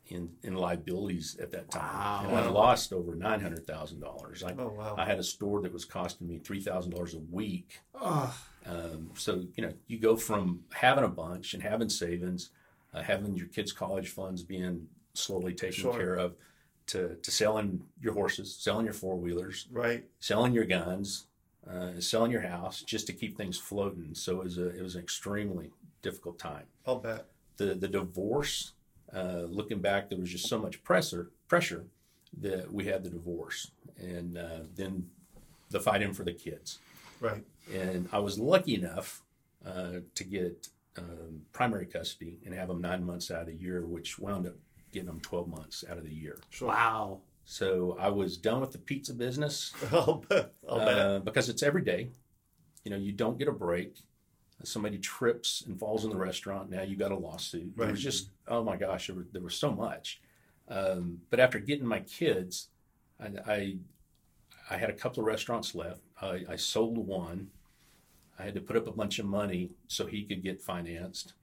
in 0.07 0.29
in 0.43 0.55
liabilities 0.55 1.37
at 1.41 1.51
that 1.51 1.69
time 1.69 1.83
Wow. 1.83 2.21
and 2.23 2.31
i 2.37 2.47
lost 2.49 2.93
over 2.93 3.13
$900000 3.15 4.43
I, 4.43 4.53
Oh 4.57 4.69
wow. 4.69 4.95
I 4.97 5.05
had 5.05 5.19
a 5.19 5.23
store 5.23 5.61
that 5.61 5.73
was 5.73 5.85
costing 5.85 6.27
me 6.27 6.39
$3000 6.39 7.13
a 7.13 7.19
week 7.31 7.81
Oh, 7.99 8.33
um, 8.65 9.11
so 9.15 9.43
you 9.55 9.63
know, 9.63 9.73
you 9.87 9.97
go 9.99 10.15
from 10.15 10.61
having 10.73 11.03
a 11.03 11.07
bunch 11.09 11.53
and 11.53 11.63
having 11.63 11.89
savings, 11.89 12.51
uh, 12.93 13.01
having 13.01 13.35
your 13.35 13.47
kids' 13.47 13.71
college 13.71 14.09
funds 14.09 14.43
being 14.43 14.87
slowly 15.17 15.53
taken 15.53 15.73
Sure. 15.83 15.93
care 15.93 16.15
of, 16.15 16.35
to 16.87 17.15
to 17.21 17.31
selling 17.31 17.83
your 18.01 18.13
horses, 18.13 18.55
selling 18.55 18.85
your 18.85 18.93
four 18.93 19.15
wheelers, 19.17 19.67
right. 19.71 20.05
selling 20.19 20.53
your 20.53 20.65
guns, 20.65 21.27
uh, 21.69 21.99
selling 21.99 22.31
your 22.31 22.41
house 22.41 22.81
just 22.81 23.07
to 23.07 23.13
keep 23.13 23.35
things 23.37 23.57
floating. 23.57 24.15
So 24.15 24.39
it 24.41 24.43
was 24.45 24.57
a 24.57 24.69
it 24.69 24.81
was 24.81 24.95
an 24.95 25.01
extremely 25.01 25.71
difficult 26.01 26.39
time. 26.39 26.65
I'll 26.85 26.99
bet. 26.99 27.25
The 27.57 27.73
the 27.73 27.87
divorce, 27.87 28.73
uh, 29.13 29.43
looking 29.49 29.79
back, 29.81 30.09
there 30.09 30.17
was 30.19 30.29
just 30.31 30.47
so 30.47 30.57
much 30.59 30.83
pressure 30.83 31.31
pressure 31.47 31.85
that 32.39 32.71
we 32.71 32.85
had 32.85 33.03
the 33.03 33.09
divorce, 33.09 33.71
and 33.99 34.37
uh, 34.37 34.59
then 34.75 35.09
the 35.69 35.79
fighting 35.79 36.13
for 36.13 36.23
the 36.23 36.33
kids 36.33 36.79
Right. 37.19 37.43
and 37.73 38.07
I 38.13 38.19
was 38.19 38.37
lucky 38.39 38.75
enough 38.75 39.21
uh, 39.65 39.99
to 40.15 40.23
get 40.23 40.69
um, 40.97 41.41
primary 41.51 41.85
custody 41.85 42.39
and 42.45 42.53
have 42.53 42.67
them 42.69 42.79
nine 42.79 43.03
months 43.03 43.31
out 43.31 43.41
of 43.41 43.47
the 43.47 43.55
year, 43.55 43.85
which 43.85 44.17
wound 44.19 44.47
up 44.47 44.55
getting 44.91 45.07
them 45.07 45.19
12 45.21 45.47
months 45.47 45.83
out 45.89 45.97
of 45.97 46.03
the 46.03 46.13
year. 46.13 46.37
Sure. 46.49 46.69
wow. 46.69 47.19
So 47.45 47.95
I 47.99 48.09
was 48.09 48.37
done 48.37 48.59
with 48.61 48.71
the 48.73 48.77
pizza 48.77 49.13
business 49.13 49.73
I'll 49.91 50.23
bet. 50.27 50.53
I'll 50.69 50.79
bet. 50.79 50.97
uh, 50.99 51.19
because 51.19 51.49
it's 51.49 51.63
every 51.63 51.81
day. 51.83 52.09
You 52.83 52.91
know, 52.91 52.97
you 52.97 53.11
don't 53.11 53.37
get 53.37 53.47
a 53.47 53.51
break. 53.53 53.97
Somebody 54.63 54.97
trips 54.97 55.63
and 55.67 55.79
falls 55.79 56.03
in 56.03 56.09
the 56.09 56.17
restaurant. 56.17 56.69
Now 56.69 56.81
you 56.81 56.95
got 56.95 57.11
a 57.11 57.17
lawsuit. 57.17 57.75
There 57.77 57.85
Right. 57.85 57.91
was 57.91 58.01
just, 58.03 58.29
oh 58.47 58.63
my 58.63 58.75
gosh, 58.75 59.07
there, 59.07 59.15
were, 59.15 59.27
there 59.31 59.41
was 59.41 59.55
so 59.55 59.71
much. 59.71 60.19
Um, 60.67 61.19
but 61.29 61.39
after 61.39 61.59
getting 61.59 61.85
my 61.85 61.99
kids, 61.99 62.69
I, 63.19 63.29
I, 63.45 63.77
I 64.71 64.77
had 64.77 64.89
a 64.89 64.93
couple 64.93 65.21
of 65.21 65.27
restaurants 65.27 65.75
left. 65.75 66.01
I, 66.21 66.43
I 66.49 66.55
sold 66.55 66.97
one. 66.97 67.49
I 68.39 68.43
had 68.43 68.55
to 68.55 68.61
put 68.61 68.75
up 68.75 68.87
a 68.87 68.91
bunch 68.91 69.19
of 69.19 69.25
money 69.25 69.71
so 69.87 70.05
he 70.05 70.23
could 70.23 70.43
get 70.43 70.61
financed. 70.61 71.33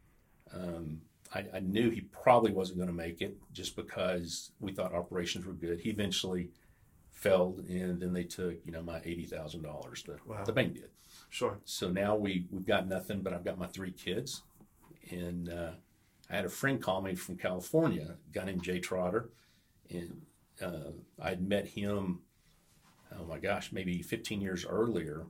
Um, 0.53 1.01
I, 1.35 1.45
I 1.55 1.61
knew 1.61 1.91
he 1.91 2.03
probably 2.03 2.53
wasn't 2.53 2.79
going 2.79 2.89
to 2.89 2.95
make 2.95 3.21
it 3.21 3.37
just 3.53 3.75
because 3.77 4.53
we 4.61 4.73
thought 4.73 4.95
operations 4.95 5.45
were 5.47 5.53
good. 5.53 5.81
He 5.81 5.91
eventually 5.91 6.51
failed, 7.13 7.65
and 7.69 8.01
then 8.01 8.13
they 8.13 8.25
took 8.25 8.55
you 8.65 8.73
know 8.73 8.83
my 8.83 9.01
eighty 9.05 9.25
thousand 9.27 9.63
dollars. 9.63 10.03
The 10.05 10.19
Wow. 10.27 10.45
the 10.45 10.53
bank 10.53 10.75
did. 10.75 10.91
Sure. 11.31 11.59
So 11.65 11.91
now 11.91 12.15
we 12.17 12.47
we've 12.51 12.67
got 12.67 12.89
nothing, 12.89 13.21
but 13.23 13.33
I've 13.33 13.45
got 13.45 13.59
my 13.59 13.67
three 13.67 13.93
kids, 13.93 14.43
and 15.11 15.49
uh, 15.49 15.73
I 16.31 16.37
had 16.37 16.45
a 16.45 16.49
friend 16.51 16.81
call 16.81 17.03
me 17.03 17.15
from 17.15 17.37
California, 17.37 18.17
a 18.29 18.33
guy 18.33 18.45
named 18.45 18.63
Jay 18.63 18.79
Trotter, 18.79 19.31
and 19.91 20.23
uh, 20.63 20.93
I'd 21.21 21.43
met 21.47 21.67
him. 21.67 22.21
Oh 23.19 23.25
my 23.27 23.39
gosh, 23.39 23.71
maybe 23.71 24.03
15 24.03 24.41
years 24.41 24.65
earlier, 24.67 25.27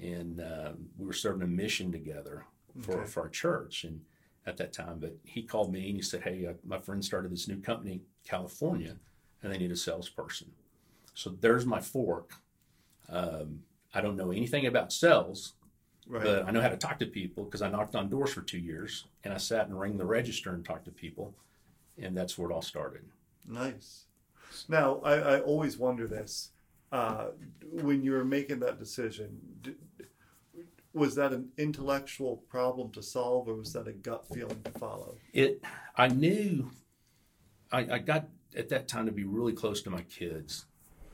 and 0.00 0.40
uh, 0.40 0.72
we 0.98 1.06
were 1.06 1.12
serving 1.12 1.42
a 1.42 1.46
mission 1.46 1.92
together 1.92 2.44
for 2.80 3.00
Okay. 3.00 3.06
for 3.10 3.20
our 3.22 3.28
church, 3.28 3.84
and 3.84 4.00
at 4.46 4.56
that 4.56 4.72
time. 4.72 4.98
But 4.98 5.16
he 5.24 5.42
called 5.42 5.72
me 5.72 5.86
and 5.88 5.96
he 5.96 6.02
said, 6.02 6.22
"Hey, 6.22 6.46
uh, 6.46 6.54
my 6.64 6.78
friend 6.78 7.04
started 7.04 7.30
this 7.32 7.48
new 7.48 7.60
company, 7.60 8.02
California, 8.24 8.96
and 9.42 9.52
they 9.52 9.58
need 9.58 9.72
a 9.72 9.76
salesperson." 9.76 10.52
So 11.14 11.30
there's 11.40 11.66
my 11.66 11.80
fork. 11.80 12.34
Um, 13.08 13.62
I 13.94 14.00
don't 14.00 14.16
know 14.16 14.30
anything 14.30 14.66
about 14.66 14.92
sales, 14.92 15.54
Right. 16.06 16.24
but 16.24 16.46
I 16.46 16.50
know 16.50 16.62
how 16.62 16.70
to 16.70 16.76
talk 16.76 16.98
to 17.00 17.06
people 17.06 17.44
because 17.44 17.60
I 17.62 17.70
knocked 17.70 17.94
on 17.94 18.08
doors 18.08 18.32
for 18.32 18.40
two 18.40 18.58
years 18.58 19.04
and 19.22 19.34
I 19.34 19.36
sat 19.36 19.66
and 19.68 19.78
rang 19.78 19.98
the 19.98 20.06
register 20.06 20.54
and 20.54 20.64
talked 20.64 20.86
to 20.86 20.90
people, 20.90 21.34
and 21.98 22.16
that's 22.16 22.38
where 22.38 22.50
it 22.50 22.54
all 22.54 22.62
started. 22.62 23.02
Nice. 23.46 24.04
Now, 24.68 25.00
I, 25.04 25.14
I 25.36 25.40
always 25.40 25.76
wonder 25.78 26.06
this. 26.06 26.50
Uh, 26.90 27.28
when 27.70 28.02
you 28.02 28.12
were 28.12 28.24
making 28.24 28.60
that 28.60 28.78
decision, 28.78 29.40
was 30.94 31.14
that 31.14 31.32
an 31.32 31.48
intellectual 31.58 32.36
problem 32.48 32.90
to 32.92 33.02
solve 33.02 33.48
or 33.48 33.54
was 33.54 33.72
that 33.72 33.88
a 33.88 33.92
gut 33.92 34.26
feeling 34.32 34.60
to 34.64 34.70
follow? 34.72 35.16
It, 35.32 35.62
I 35.96 36.08
knew, 36.08 36.70
I, 37.70 37.94
I 37.94 37.98
got 37.98 38.28
at 38.56 38.68
that 38.68 38.88
time 38.88 39.06
to 39.06 39.12
be 39.12 39.24
really 39.24 39.52
close 39.52 39.82
to 39.82 39.90
my 39.90 40.02
kids. 40.02 40.66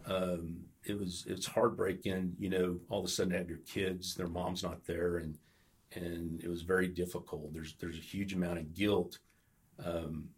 Um, 0.06 0.64
it 0.84 0.98
was 0.98 1.24
it's 1.28 1.46
heartbreaking, 1.46 2.36
you 2.38 2.48
know, 2.48 2.78
all 2.88 3.00
of 3.00 3.04
a 3.04 3.08
sudden 3.08 3.32
to 3.32 3.38
have 3.38 3.48
your 3.48 3.58
kids, 3.58 4.14
their 4.14 4.26
mom's 4.28 4.62
not 4.62 4.84
there, 4.86 5.18
and 5.18 5.38
and 5.94 6.42
it 6.42 6.48
was 6.48 6.62
very 6.62 6.88
difficult. 6.88 7.52
There's 7.52 7.74
there's 7.78 7.98
a 7.98 8.00
huge 8.00 8.32
amount 8.32 8.58
of 8.58 8.74
guilt. 8.74 9.18
Um, 9.84 10.30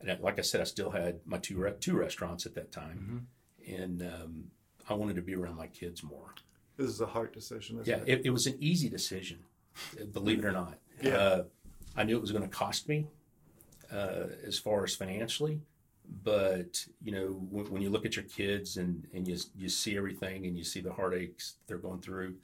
and 0.00 0.10
I- 0.10 0.18
like 0.20 0.38
I 0.38 0.42
said, 0.42 0.60
I 0.60 0.64
still 0.64 0.90
had 0.90 1.20
my 1.26 1.38
two 1.38 1.58
re- 1.58 1.74
two 1.80 1.96
restaurants 1.96 2.46
at 2.46 2.54
that 2.54 2.70
time, 2.72 3.26
and 3.66 4.02
um, 4.02 4.44
I 4.88 4.94
wanted 4.94 5.16
to 5.16 5.22
be 5.22 5.34
around 5.34 5.56
my 5.56 5.66
kids 5.66 6.02
more. 6.02 6.34
This 6.76 6.88
is 6.88 7.00
a 7.00 7.06
hard 7.06 7.32
decision, 7.32 7.80
isn't 7.80 7.86
Yeah, 7.86 8.02
it? 8.04 8.20
it, 8.20 8.26
it 8.26 8.30
was 8.30 8.46
an 8.46 8.56
easy 8.60 8.88
decision, 8.88 9.38
believe 10.12 10.38
it 10.40 10.44
or 10.44 10.52
not. 10.52 10.78
Yeah. 11.02 11.16
Uh, 11.16 11.44
I 11.96 12.04
knew 12.04 12.16
it 12.16 12.20
was 12.20 12.32
going 12.32 12.42
to 12.42 12.48
cost 12.48 12.88
me 12.88 13.06
uh, 13.90 14.24
as 14.46 14.58
far 14.58 14.84
as 14.84 14.94
financially, 14.94 15.60
but 16.22 16.84
you 17.02 17.12
know 17.12 17.28
when, 17.50 17.70
when 17.70 17.82
you 17.82 17.90
look 17.90 18.04
at 18.04 18.16
your 18.16 18.24
kids 18.26 18.76
and, 18.76 19.06
and 19.14 19.26
you 19.26 19.36
you 19.56 19.68
see 19.68 19.96
everything 19.96 20.46
and 20.46 20.56
you 20.56 20.64
see 20.64 20.80
the 20.80 20.92
heartaches 20.92 21.54
they're 21.66 21.78
going 21.78 22.00
through, 22.00 22.34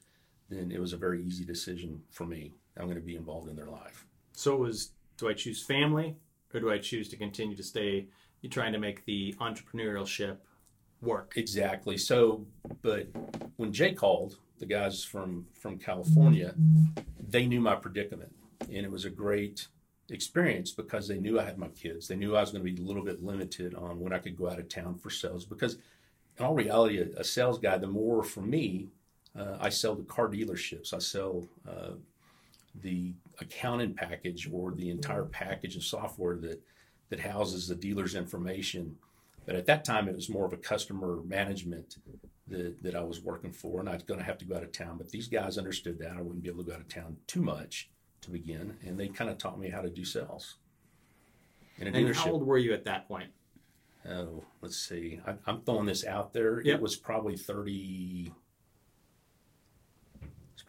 then 0.49 0.73
it 0.73 0.81
was 0.81 0.93
a 0.93 0.97
very 0.97 1.23
easy 1.23 1.45
decision 1.45 2.03
for 2.11 2.25
me. 2.25 2.55
I'm 2.77 2.85
going 2.85 2.97
to 2.97 3.03
be 3.03 3.17
involved 3.17 3.49
in 3.49 3.57
their 3.57 3.67
life. 3.67 4.07
So 4.33 4.55
it 4.55 4.61
was 4.61 4.93
do 5.19 5.29
I 5.29 5.35
choose 5.35 5.63
family 5.63 6.17
or 6.55 6.61
do 6.61 6.71
I 6.71 6.79
choose 6.79 7.09
to 7.11 7.17
continue 7.17 7.57
to 7.57 7.63
stay 7.63 8.07
You're 8.41 8.51
trying 8.51 8.73
to 8.73 8.79
make 8.79 9.05
the 9.05 9.35
entrepreneurship 9.41 10.39
work? 11.03 11.35
Exactly. 11.37 11.99
So, 11.99 12.47
but 12.81 13.09
when 13.57 13.73
Jay 13.73 13.93
called, 13.93 14.39
the 14.59 14.67
guys 14.67 15.03
from 15.03 15.47
from 15.53 15.77
California, 15.77 16.55
they 17.29 17.47
knew 17.47 17.61
my 17.61 17.75
predicament, 17.75 18.33
and 18.61 18.87
it 18.87 18.91
was 18.91 19.05
a 19.05 19.11
great 19.11 19.67
experience 20.09 20.71
because 20.71 21.09
they 21.09 21.19
knew 21.19 21.41
I 21.41 21.45
had 21.45 21.59
my 21.59 21.69
kids. 21.69 22.07
They 22.07 22.17
knew 22.17 22.37
I 22.37 22.41
was 22.41 22.53
going 22.53 22.65
to 22.65 22.71
be 22.73 22.81
a 22.81 22.87
little 22.87 23.05
bit 23.05 23.25
limited 23.25 23.75
on 23.75 23.99
when 23.99 24.13
I 24.13 24.19
could 24.19 24.37
go 24.37 24.49
out 24.49 24.59
of 24.59 24.69
town 24.69 24.95
for 24.95 25.11
sales 25.11 25.45
because, 25.45 25.79
in 26.39 26.45
all 26.45 26.55
reality, 26.55 26.99
a, 26.99 27.21
a 27.21 27.25
sales 27.25 27.59
guy, 27.59 27.77
the 27.77 27.87
more 27.89 28.23
for 28.23 28.43
me, 28.43 28.89
uh, 29.37 29.57
I 29.61 29.69
sell 29.69 29.97
to 29.97 30.05
car 30.05 30.29
dealerships. 30.29 30.95
I 30.95 30.99
sell 30.99 31.45
uh, 31.69 31.95
the 32.83 33.13
accounting 33.41 33.95
package 33.95 34.49
or 34.53 34.71
the 34.73 34.91
entire 34.91 35.25
package 35.25 35.77
of 35.77 35.85
software 35.85 36.37
that 36.37 36.63
that 37.11 37.21
houses 37.21 37.69
the 37.69 37.75
dealer's 37.75 38.15
information. 38.15 38.97
But 39.45 39.57
at 39.57 39.67
that 39.67 39.85
time, 39.85 40.09
it 40.09 40.15
was 40.15 40.29
more 40.29 40.47
of 40.47 40.53
a 40.53 40.57
customer 40.57 41.21
management 41.25 41.97
that, 42.49 42.83
that 42.83 42.95
I 42.95 43.03
was 43.03 43.21
working 43.21 43.53
for, 43.53 43.81
and 43.81 43.89
I 43.89 43.95
was 43.95 44.03
going 44.03 44.21
to 44.21 44.27
have 44.27 44.39
to 44.39 44.45
go 44.45 44.57
out 44.57 44.63
of 44.63 44.73
town. 44.73 44.99
But 44.99 45.11
these 45.11 45.29
guys 45.29 45.59
understood 45.59 45.99
that 45.99 46.13
I 46.17 46.21
wouldn't 46.21 46.43
be 46.43 46.49
able 46.49 46.63
to 46.63 46.69
go 46.69 46.75
out 46.75 46.81
of 46.81 46.89
town 46.89 47.17
too 47.27 47.43
much 47.43 47.91
to 48.23 48.31
begin, 48.31 48.77
and 48.87 48.99
they 48.99 49.09
kind 49.09 49.31
of 49.31 49.39
taught 49.39 49.59
me 49.59 49.69
how 49.69 49.81
to 49.81 49.91
do 49.91 50.05
sales. 50.05 50.59
In 51.79 51.89
And 51.89 51.97
dealership, 51.97 52.17
how 52.17 52.33
old 52.33 52.47
were 52.47 52.59
you 52.59 52.73
at 52.73 52.85
that 52.85 53.09
point? 53.09 53.31
oh, 54.09 54.43
let's 54.61 54.77
see, 54.77 55.21
I, 55.27 55.35
I'm 55.47 55.61
throwing 55.63 55.87
this 55.87 56.05
out 56.05 56.33
there. 56.33 56.61
Yep. 56.61 56.77
It 56.77 56.83
was 56.83 56.97
probably 56.97 57.37
30, 57.37 58.27
it's 58.27 58.37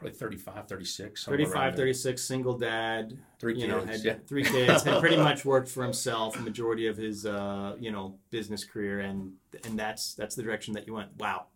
probably 0.04 0.20
35, 0.20 0.68
36. 0.68 1.24
somewhere 1.24 1.40
around 1.40 1.48
35, 1.48 1.76
there. 1.76 1.86
36, 1.86 2.22
single 2.22 2.58
dad, 2.58 3.18
Three 3.40 3.60
you 3.60 3.68
know, 3.68 3.80
kids, 3.80 3.92
had 3.92 4.06
yeah. 4.06 4.16
three 4.28 4.44
kids, 4.56 4.84
had 4.84 5.00
pretty 5.00 5.18
much 5.18 5.46
worked 5.46 5.70
for 5.70 5.84
himself 5.84 6.36
the 6.36 6.42
majority 6.42 6.88
of 6.88 6.98
his 6.98 7.26
uh, 7.26 7.76
you 7.80 7.92
know, 7.92 8.16
business 8.30 8.64
career 8.64 9.02
and 9.02 9.34
and 9.66 9.78
that's 9.78 10.14
that's 10.16 10.36
the 10.36 10.44
direction 10.44 10.74
that 10.74 10.88
you 10.88 10.94
went. 10.94 11.10
Wow. 11.18 11.48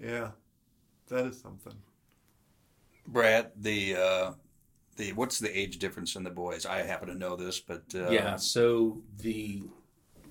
Yeah, 0.00 0.30
that 1.08 1.26
is 1.26 1.40
something. 1.40 1.74
Brad, 3.06 3.52
the 3.56 3.96
uh, 3.96 4.32
the 4.96 5.12
what's 5.12 5.38
the 5.38 5.56
age 5.56 5.78
difference 5.78 6.16
in 6.16 6.24
the 6.24 6.30
boys? 6.30 6.66
I 6.66 6.78
happen 6.78 7.08
to 7.08 7.14
know 7.14 7.36
this, 7.36 7.60
but 7.60 7.84
uh, 7.94 8.10
yeah. 8.10 8.36
So 8.36 9.02
the 9.18 9.62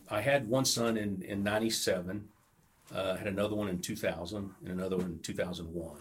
I 0.09 0.21
had 0.21 0.47
one 0.47 0.65
son 0.65 0.97
in 0.97 1.21
in 1.23 1.43
'97, 1.43 2.27
uh, 2.93 3.15
had 3.15 3.27
another 3.27 3.55
one 3.55 3.69
in 3.69 3.79
2000, 3.79 4.51
and 4.63 4.71
another 4.71 4.97
one 4.97 5.05
in 5.05 5.19
2001. 5.19 5.97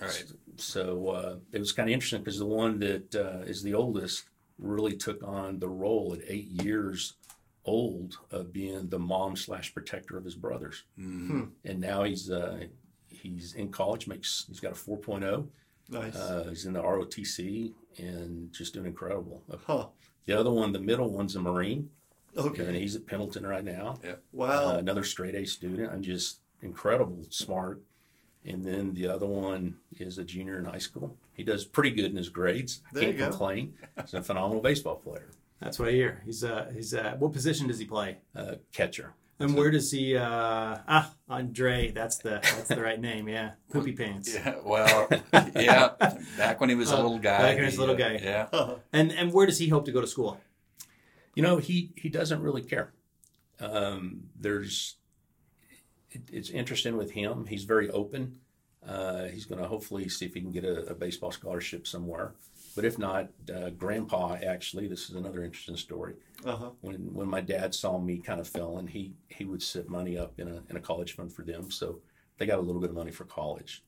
Right. 0.00 0.24
So 0.56 1.08
uh, 1.08 1.36
it 1.52 1.58
was 1.58 1.72
kind 1.72 1.88
of 1.88 1.92
interesting 1.94 2.20
because 2.22 2.38
the 2.38 2.46
one 2.46 2.78
that 2.80 3.14
uh, 3.14 3.42
is 3.46 3.62
the 3.62 3.74
oldest 3.74 4.24
really 4.58 4.96
took 4.96 5.22
on 5.22 5.58
the 5.58 5.68
role 5.68 6.12
at 6.14 6.20
eight 6.28 6.48
years 6.48 7.14
old 7.64 8.16
of 8.30 8.52
being 8.52 8.88
the 8.88 8.98
mom 8.98 9.36
slash 9.36 9.72
protector 9.74 10.16
of 10.16 10.24
his 10.24 10.34
brothers, 10.34 10.84
Mhm. 10.98 11.50
and 11.64 11.80
now 11.80 12.02
he's 12.04 12.30
uh, 12.30 12.64
he's 13.08 13.54
in 13.54 13.70
college, 13.70 14.06
makes 14.06 14.46
he's 14.48 14.60
got 14.60 14.72
a 14.72 14.74
4.0. 14.74 15.46
Nice. 15.90 16.14
Uh, 16.16 16.46
he's 16.48 16.66
in 16.66 16.72
the 16.72 16.82
ROTC 16.82 17.72
and 17.98 18.52
just 18.52 18.72
doing 18.74 18.86
incredible. 18.86 19.42
huh. 19.66 19.86
The 20.26 20.38
other 20.38 20.50
one, 20.50 20.72
the 20.72 20.78
middle 20.78 21.10
one's 21.10 21.34
a 21.36 21.40
Marine. 21.40 21.90
Okay. 22.36 22.64
And 22.64 22.76
he's 22.76 22.94
at 22.94 23.06
Pendleton 23.06 23.44
right 23.44 23.64
now. 23.64 23.98
Yeah. 24.04 24.14
Wow. 24.32 24.74
Uh, 24.74 24.78
another 24.78 25.02
straight 25.02 25.34
A 25.34 25.44
student. 25.44 25.90
I'm 25.92 26.02
just 26.02 26.38
incredible 26.62 27.24
smart. 27.30 27.80
And 28.44 28.64
then 28.64 28.94
the 28.94 29.06
other 29.08 29.26
one 29.26 29.76
is 29.98 30.16
a 30.18 30.24
junior 30.24 30.58
in 30.58 30.64
high 30.64 30.78
school. 30.78 31.16
He 31.34 31.42
does 31.44 31.64
pretty 31.64 31.90
good 31.90 32.06
in 32.10 32.16
his 32.16 32.28
grades. 32.30 32.80
I 32.86 32.94
There 32.94 33.02
can't 33.04 33.14
you 33.14 33.18
go. 33.20 33.28
complain. 33.30 33.74
He's 34.00 34.14
a 34.14 34.22
phenomenal 34.22 34.62
baseball 34.62 34.96
player. 34.96 35.28
That's 35.60 35.78
what 35.78 35.88
I 35.88 35.92
hear. 35.92 36.22
He's 36.24 36.42
uh 36.42 36.70
he's 36.74 36.94
uh 36.94 37.16
what 37.18 37.32
position 37.32 37.66
does 37.68 37.78
he 37.78 37.84
play? 37.84 38.18
Uh, 38.34 38.54
catcher. 38.72 39.12
And 39.38 39.54
where 39.54 39.70
does 39.70 39.90
he 39.92 40.16
uh 40.16 40.78
ah 40.88 41.14
Andre, 41.28 41.90
that's 41.90 42.16
the 42.18 42.40
that's 42.42 42.68
the 42.68 42.80
right 42.80 42.98
name, 43.00 43.28
yeah. 43.28 43.52
Poopy 43.70 43.92
pants. 43.92 44.34
Yeah. 44.34 44.54
Well, 44.64 45.08
yeah. 45.54 45.90
Back 46.38 46.60
when 46.60 46.70
he 46.70 46.74
was 46.76 46.90
a 46.92 46.94
Uh, 46.96 47.02
little 47.02 47.18
guy. 47.18 47.38
back 47.38 47.54
when 47.56 47.64
he 47.64 47.66
was 47.66 47.76
a 47.76 47.80
little 47.80 47.94
uh, 47.94 47.98
guy. 47.98 48.20
Yeah. 48.22 48.74
And 48.92 49.12
and 49.12 49.32
where 49.34 49.44
does 49.46 49.58
he 49.58 49.68
hope 49.68 49.84
to 49.84 49.92
go 49.92 50.00
to 50.00 50.06
school? 50.06 50.40
You 51.34 51.42
know, 51.42 51.58
he, 51.58 51.92
he 51.96 52.08
doesn't 52.08 52.42
really 52.42 52.62
care. 52.62 52.92
Um, 53.60 54.24
there's, 54.38 54.96
it, 56.10 56.22
it's 56.32 56.50
interesting 56.50 56.96
with 56.96 57.12
him. 57.12 57.46
He's 57.46 57.64
very 57.64 57.90
open. 57.90 58.38
Uh, 58.86 59.24
he's 59.24 59.44
going 59.44 59.60
to 59.60 59.68
hopefully 59.68 60.08
see 60.08 60.26
if 60.26 60.34
he 60.34 60.40
can 60.40 60.52
get 60.52 60.64
a, 60.64 60.86
a 60.86 60.94
baseball 60.94 61.30
scholarship 61.30 61.86
somewhere. 61.86 62.32
But 62.74 62.84
if 62.84 62.98
not, 62.98 63.28
uh, 63.54 63.70
Grandpa 63.70 64.36
actually, 64.46 64.86
this 64.86 65.10
is 65.10 65.16
another 65.16 65.44
interesting 65.44 65.76
story. 65.76 66.14
Uh-huh. 66.42 66.70
when 66.80 67.12
when 67.12 67.28
my 67.28 67.42
dad 67.42 67.74
saw 67.74 67.98
me 67.98 68.16
kind 68.16 68.40
of 68.40 68.48
failing, 68.48 68.86
he 68.86 69.12
he 69.28 69.44
would 69.44 69.62
set 69.62 69.90
money 69.90 70.16
up 70.16 70.32
in 70.38 70.48
a 70.48 70.62
in 70.70 70.76
a 70.76 70.80
college 70.80 71.14
fund 71.14 71.30
for 71.30 71.42
them, 71.42 71.70
so 71.70 72.00
they 72.38 72.46
got 72.46 72.58
a 72.58 72.62
little 72.62 72.80
bit 72.80 72.88
of 72.90 72.96
money 72.96 73.10
for 73.10 73.24
college. 73.24 73.82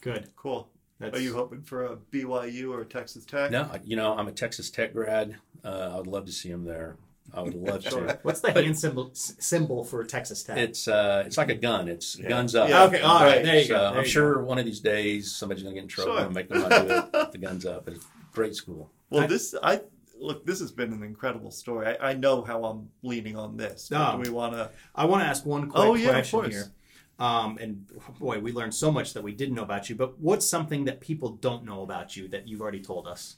Good. 0.00 0.30
Cool. 0.36 0.70
That's 0.98 1.16
Are 1.16 1.20
you 1.20 1.34
hoping 1.34 1.62
for 1.62 1.84
a 1.84 1.96
BYU 1.96 2.70
or 2.72 2.80
a 2.80 2.86
Texas 2.86 3.24
Tech? 3.24 3.50
No, 3.50 3.70
you 3.84 3.96
know 3.96 4.16
I'm 4.16 4.28
a 4.28 4.32
Texas 4.32 4.70
Tech 4.70 4.94
grad. 4.94 5.36
Uh, 5.62 5.90
I 5.92 5.96
would 5.98 6.06
love 6.06 6.24
to 6.26 6.32
see 6.32 6.48
him 6.48 6.64
there. 6.64 6.96
I 7.34 7.42
would 7.42 7.54
love 7.54 7.82
Sure. 7.82 8.06
to. 8.06 8.18
What's 8.22 8.40
the 8.40 8.52
hand 8.52 8.78
symbol 8.78 9.10
s- 9.12 9.34
symbol 9.38 9.84
for 9.84 10.02
Texas 10.04 10.42
Tech? 10.42 10.56
It's 10.58 10.88
uh 10.88 11.24
it's 11.26 11.36
like 11.36 11.50
a 11.50 11.54
gun. 11.54 11.86
It's 11.88 12.18
Yeah. 12.18 12.28
guns 12.28 12.54
up. 12.54 12.68
Yeah. 12.68 12.84
okay, 12.84 13.00
all 13.02 13.22
right, 13.22 13.42
there 13.44 13.56
you 13.58 13.64
So 13.64 13.74
go. 13.74 13.80
there 13.80 13.98
I'm 13.98 14.04
you 14.04 14.10
sure 14.10 14.42
one 14.42 14.58
of 14.58 14.64
these 14.64 14.80
days 14.80 15.30
somebody's 15.36 15.62
gonna 15.62 15.74
get 15.74 15.82
in 15.82 15.88
trouble 15.88 16.16
Sure. 16.16 16.24
and 16.24 16.34
make 16.34 16.48
them 16.48 16.60
not 16.62 16.70
do 16.70 17.18
it. 17.20 17.32
The 17.32 17.38
guns 17.38 17.66
up. 17.66 17.86
It's 17.88 18.04
a 18.04 18.08
great 18.32 18.54
school. 18.54 18.90
Well, 19.10 19.24
I- 19.24 19.26
this 19.26 19.54
I 19.62 19.80
look. 20.18 20.46
This 20.46 20.58
has 20.60 20.72
been 20.72 20.92
an 20.92 21.02
incredible 21.02 21.50
story. 21.50 21.86
I, 21.98 22.10
I 22.10 22.12
know 22.14 22.42
how 22.42 22.64
I'm 22.64 22.90
leaning 23.02 23.36
on 23.36 23.56
this. 23.56 23.88
but 23.90 23.98
Ah. 23.98 24.12
Do 24.16 24.22
we 24.22 24.30
want 24.30 24.54
to? 24.54 24.70
I 24.94 25.04
want 25.04 25.22
to 25.22 25.26
ask 25.28 25.44
one 25.44 25.68
quick 25.70 25.84
Oh, 25.84 25.94
yeah, 25.94 26.10
question 26.12 26.40
course. 26.40 26.52
here. 26.54 26.72
Um, 27.20 27.58
and 27.60 27.84
boy, 28.20 28.38
we 28.38 28.52
learned 28.52 28.74
so 28.74 28.90
much 28.92 29.12
that 29.14 29.22
we 29.22 29.32
didn't 29.32 29.54
know 29.56 29.64
about 29.64 29.90
you. 29.90 29.96
But 29.96 30.18
what's 30.20 30.46
something 30.48 30.84
that 30.86 31.00
people 31.00 31.30
don't 31.30 31.64
know 31.64 31.82
about 31.82 32.16
you 32.16 32.26
that 32.28 32.46
you've 32.48 32.60
already 32.62 32.80
told 32.80 33.06
us? 33.08 33.36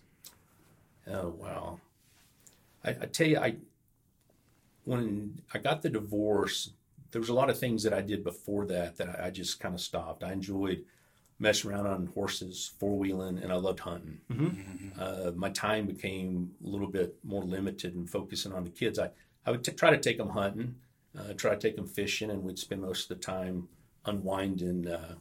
Oh 1.08 1.30
wow! 1.30 1.80
I, 2.84 2.90
I 2.90 3.06
tell 3.06 3.26
you, 3.26 3.38
I 3.38 3.56
when 4.84 5.40
I 5.54 5.58
got 5.58 5.82
the 5.82 5.90
divorce, 5.90 6.70
there 7.10 7.20
was 7.20 7.28
a 7.28 7.34
lot 7.34 7.50
of 7.50 7.58
things 7.58 7.82
that 7.82 7.92
I 7.92 8.00
did 8.02 8.22
before 8.24 8.66
that 8.66 8.96
that 8.98 9.20
I, 9.20 9.26
I 9.26 9.30
just 9.30 9.60
kind 9.60 9.74
of 9.74 9.80
stopped. 9.80 10.22
I 10.22 10.32
enjoyed 10.32 10.84
messing 11.38 11.70
around 11.70 11.86
on 11.86 12.06
horses, 12.06 12.70
four 12.78 12.96
wheeling, 12.98 13.38
and 13.38 13.50
I 13.52 13.56
loved 13.56 13.80
hunting. 13.80 14.20
Uh, 15.00 15.32
my 15.34 15.48
time 15.50 15.86
became 15.86 16.52
a 16.64 16.68
little 16.68 16.86
bit 16.86 17.16
more 17.24 17.42
limited 17.44 17.94
and 17.94 18.08
focusing 18.08 18.52
on 18.52 18.64
the 18.64 18.70
kids. 18.70 18.98
I 18.98 19.10
I 19.46 19.50
would 19.52 19.64
t- 19.64 19.72
try 19.72 19.88
to 19.90 19.96
take 19.98 20.18
them 20.18 20.28
hunting, 20.28 20.74
uh, 21.18 21.32
try 21.32 21.52
to 21.54 21.58
take 21.58 21.76
them 21.76 21.86
fishing, 21.86 22.30
and 22.30 22.42
we'd 22.42 22.58
spend 22.58 22.82
most 22.82 23.10
of 23.10 23.16
the 23.16 23.24
time 23.24 23.68
unwinding 24.04 24.86
uh, 24.86 25.14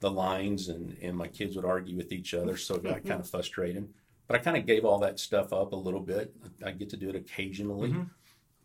the 0.00 0.10
lines, 0.10 0.68
and, 0.68 0.96
and 1.02 1.16
my 1.16 1.26
kids 1.28 1.56
would 1.56 1.64
argue 1.64 1.96
with 1.96 2.12
each 2.12 2.34
other, 2.34 2.56
so 2.56 2.74
it 2.76 2.84
got 2.84 3.04
kind 3.04 3.20
of 3.20 3.28
frustrating. 3.28 3.88
But 4.26 4.36
I 4.36 4.42
kind 4.42 4.56
of 4.58 4.66
gave 4.66 4.84
all 4.84 4.98
that 5.00 5.18
stuff 5.18 5.52
up 5.52 5.72
a 5.72 5.76
little 5.76 6.00
bit. 6.00 6.34
I 6.64 6.72
get 6.72 6.90
to 6.90 6.96
do 6.98 7.08
it 7.08 7.16
occasionally, 7.16 7.90
Mhm. 7.92 8.10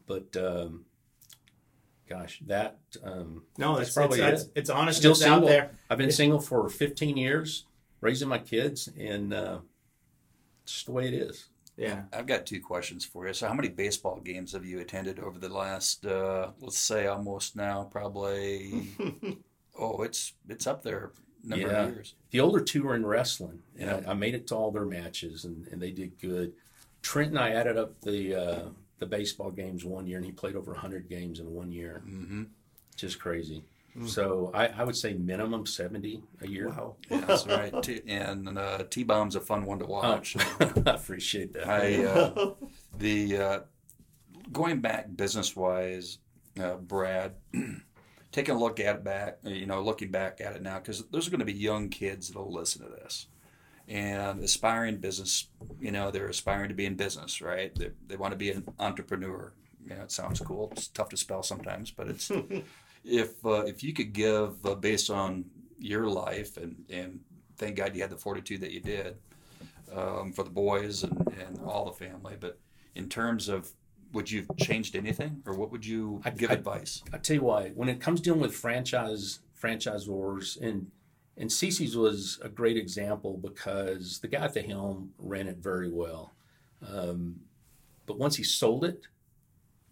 But 0.08 0.36
um, 0.38 0.86
gosh, 2.10 2.42
that 2.48 2.80
um, 3.04 3.44
No, 3.58 3.76
That's 3.78 3.90
it's 3.90 3.96
probably 3.98 4.22
it's, 4.22 4.44
it. 4.44 4.46
it's, 4.46 4.52
it's 4.56 4.70
honest. 4.70 5.00
Still 5.00 5.12
it's 5.12 5.22
out 5.24 5.36
single. 5.36 5.50
there. 5.50 5.72
I've 5.90 5.98
been 5.98 6.12
single 6.12 6.40
for 6.40 6.68
15 6.70 7.18
years, 7.18 7.66
raising 8.02 8.28
my 8.28 8.40
kids, 8.40 8.90
and 9.00 9.34
uh, 9.34 9.60
it's 10.64 10.74
just 10.74 10.86
the 10.88 10.92
way 10.92 11.08
it 11.08 11.14
is. 11.14 11.46
Yeah. 11.76 12.04
I've 12.14 12.28
got 12.28 12.46
two 12.46 12.62
questions 12.62 13.04
for 13.04 13.26
you. 13.28 13.34
So, 13.34 13.48
how 13.48 13.54
many 13.56 13.68
baseball 13.70 14.20
games 14.20 14.52
have 14.54 14.64
you 14.66 14.80
attended 14.80 15.20
over 15.20 15.40
the 15.40 15.50
last, 15.50 16.06
uh, 16.06 16.52
let's 16.60 16.78
say, 16.78 17.08
almost 17.08 17.56
now, 17.56 17.86
probably? 17.92 18.90
oh, 19.80 20.04
it's 20.04 20.34
it's 20.48 20.68
up 20.68 20.84
there, 20.84 21.12
number 21.44 21.68
Yeah. 21.68 21.84
of 21.86 21.94
years. 21.96 22.14
The 22.30 22.42
older 22.42 22.60
two 22.60 22.84
were 22.84 22.94
in 22.96 23.04
wrestling, 23.06 23.60
and 23.80 23.90
Yeah. 23.90 24.02
I, 24.08 24.12
I 24.12 24.14
made 24.14 24.36
it 24.36 24.46
to 24.48 24.56
all 24.56 24.70
their 24.70 24.86
matches, 24.86 25.46
and, 25.46 25.66
and 25.70 25.82
they 25.82 25.90
did 25.92 26.20
good. 26.22 26.54
Trent 27.02 27.30
and 27.32 27.40
I 27.40 27.50
added 27.50 27.76
up 27.78 28.00
the 28.02 28.36
uh, 28.36 28.62
the 29.04 29.10
baseball 29.18 29.52
games 29.52 29.84
one 29.84 30.08
year, 30.08 30.18
and 30.18 30.26
he 30.26 30.32
played 30.32 30.56
over 30.56 30.72
100 30.72 31.10
games 31.10 31.40
in 31.42 31.52
one 31.54 31.72
year. 31.72 32.02
Mm-hmm. 32.08 32.44
Just 32.96 33.20
crazy. 33.20 33.64
So 34.08 34.50
I, 34.56 34.68
I 34.70 34.84
would 34.86 34.96
say 34.96 35.14
minimum 35.14 35.68
70 35.68 36.24
a 36.42 36.48
year. 36.48 36.70
Wow. 36.70 36.96
Yeah, 37.12 37.20
that's 37.26 37.46
right. 37.46 37.84
T- 37.84 38.02
and 38.08 38.58
uh, 38.58 38.86
T 38.90 39.04
Bomb's 39.04 39.36
a 39.36 39.40
fun 39.42 39.66
one 39.66 39.78
to 39.80 39.86
Oh, 39.86 39.90
watch. 39.90 40.36
I 40.60 40.72
appreciate 40.88 41.54
that. 41.54 41.68
I 41.70 42.04
uh, 42.04 42.54
the 42.98 43.38
uh, 43.38 43.60
going 44.52 44.80
back 44.80 45.16
business 45.16 45.56
wise, 45.56 46.18
uh, 46.60 46.76
Brad, 46.78 47.34
taking 48.32 48.56
a 48.56 48.58
look 48.58 48.80
at 48.80 48.96
it 48.96 49.04
back, 49.04 49.38
you 49.44 49.68
know, 49.68 49.84
looking 49.84 50.10
back 50.10 50.42
at 50.42 50.56
it 50.56 50.64
now, 50.64 50.80
because 50.80 51.04
there's 51.12 51.30
going 51.30 51.40
to 51.40 51.46
be 51.46 51.54
young 51.54 51.90
kids 51.90 52.30
that'll 52.30 52.52
listen 52.52 52.82
to 52.84 52.90
this 52.90 53.28
and 53.88 54.44
aspiring 54.44 54.98
business. 54.98 55.48
You 55.80 55.92
know, 55.92 56.12
they're 56.12 56.28
aspiring 56.28 56.70
to 56.70 56.76
be 56.76 56.86
in 56.86 56.96
business, 56.96 57.42
right? 57.42 57.74
They, 57.76 57.92
they 58.08 58.16
want 58.16 58.32
to 58.32 58.38
be 58.38 58.52
an 58.52 58.64
entrepreneur. 58.80 59.54
You 59.84 59.96
know, 59.96 60.02
it 60.04 60.12
sounds 60.12 60.40
cool. 60.40 60.70
It's 60.72 60.88
tough 60.88 61.10
to 61.10 61.18
spell 61.18 61.44
sometimes, 61.44 61.92
but 61.92 62.08
it's 62.08 62.32
if 63.04 63.46
uh, 63.46 63.64
if 63.66 63.84
you 63.84 63.94
could 63.94 64.14
give 64.14 64.66
uh, 64.66 64.76
based 64.76 65.10
on 65.10 65.46
your 65.80 66.08
life 66.08 66.58
and 66.58 66.76
and 66.90 67.20
thank 67.58 67.76
God 67.76 67.96
you 67.96 68.02
had 68.02 68.10
the 68.10 68.18
fortitude 68.18 68.62
that 68.62 68.72
you 68.72 68.80
did 68.80 69.18
um, 69.96 70.32
for 70.32 70.44
the 70.44 70.50
boys 70.50 71.04
and, 71.04 71.28
and 71.40 71.60
all 71.66 71.86
the 71.86 71.92
family. 72.06 72.36
But 72.40 72.58
in 72.96 73.10
terms 73.10 73.50
of 73.50 73.72
would 74.14 74.30
you 74.32 74.46
have 74.48 74.58
changed 74.58 74.96
anything, 74.96 75.42
or 75.46 75.56
what 75.56 75.72
would 75.72 75.86
you 75.86 76.22
I- 76.24 76.30
give 76.30 76.52
I- 76.52 76.54
advice? 76.54 77.04
I 77.12 77.18
tell 77.18 77.36
you 77.36 77.42
why, 77.44 77.70
when 77.70 77.90
it 77.90 78.00
comes 78.00 78.22
dealing 78.22 78.40
with 78.42 78.56
franchise 78.56 79.40
franchisors, 79.62 80.62
and 80.62 80.92
and 81.38 81.50
CiCi's 81.50 81.98
was 81.98 82.40
a 82.42 82.50
great 82.50 82.78
example 82.78 83.38
because 83.38 84.20
the 84.20 84.28
guy 84.28 84.46
at 84.46 84.54
the 84.54 84.62
helm 84.62 85.14
ran 85.18 85.48
it 85.48 85.58
very 85.58 85.90
well. 85.90 86.34
Um, 86.88 87.42
but 88.06 88.20
once 88.20 88.36
he 88.36 88.44
sold 88.44 88.84
it, 88.84 89.08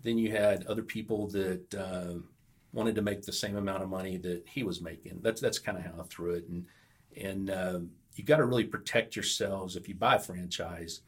then 0.04 0.18
you 0.18 0.32
had 0.32 0.66
other 0.66 0.84
people 0.84 1.28
that 1.28 1.76
um 1.76 2.26
wanted 2.74 2.96
to 2.96 3.02
make 3.02 3.24
the 3.24 3.34
same 3.34 3.58
amount 3.58 3.84
of 3.84 3.90
money 3.90 4.18
that 4.18 4.44
he 4.48 4.64
was 4.64 4.82
making. 4.82 5.20
That's 5.22 5.42
that's 5.42 5.60
kind 5.60 5.78
of 5.78 5.84
how 5.86 6.02
I 6.02 6.04
threw 6.04 6.32
it, 6.32 6.48
and 6.48 6.66
and 7.20 7.50
um, 7.50 7.92
you 8.16 8.24
got 8.24 8.38
to 8.38 8.46
really 8.46 8.64
protect 8.64 9.16
yourselves 9.16 9.76
if 9.76 9.88
you 9.90 9.96
buy 9.96 10.16
a 10.16 10.20
franchise. 10.20 11.02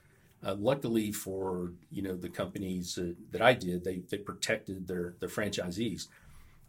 Uh, 0.45 0.55
luckily 0.55 1.11
for 1.11 1.71
you 1.89 2.01
know 2.01 2.15
the 2.15 2.29
companies 2.29 2.95
that, 2.95 3.15
that 3.31 3.41
I 3.41 3.53
did, 3.53 3.83
they 3.83 4.01
they 4.09 4.17
protected 4.17 4.87
their 4.87 5.15
their 5.19 5.29
franchisees. 5.29 6.07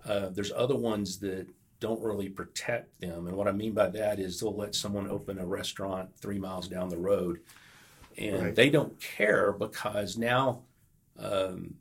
Uh, 0.04 0.28
there's 0.28 0.52
other 0.52 0.76
ones 0.76 1.18
that 1.20 1.46
don't 1.80 2.00
really 2.02 2.28
protect 2.28 3.00
them, 3.00 3.26
and 3.26 3.36
what 3.36 3.48
I 3.48 3.52
mean 3.52 3.72
by 3.74 3.88
that 3.90 4.18
is 4.18 4.40
they'll 4.40 4.56
let 4.56 4.74
someone 4.74 5.08
open 5.10 5.38
a 5.38 5.46
restaurant 5.46 6.16
three 6.16 6.38
miles 6.38 6.68
down 6.68 6.88
the 6.88 6.96
road, 6.96 7.40
and 8.16 8.42
Right. 8.42 8.54
they 8.54 8.70
don't 8.70 8.98
care 9.00 9.52
because 9.52 10.16
now, 10.16 10.62
um, 11.18 11.74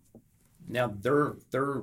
now 0.68 0.94
they're 1.02 1.36
they're 1.52 1.82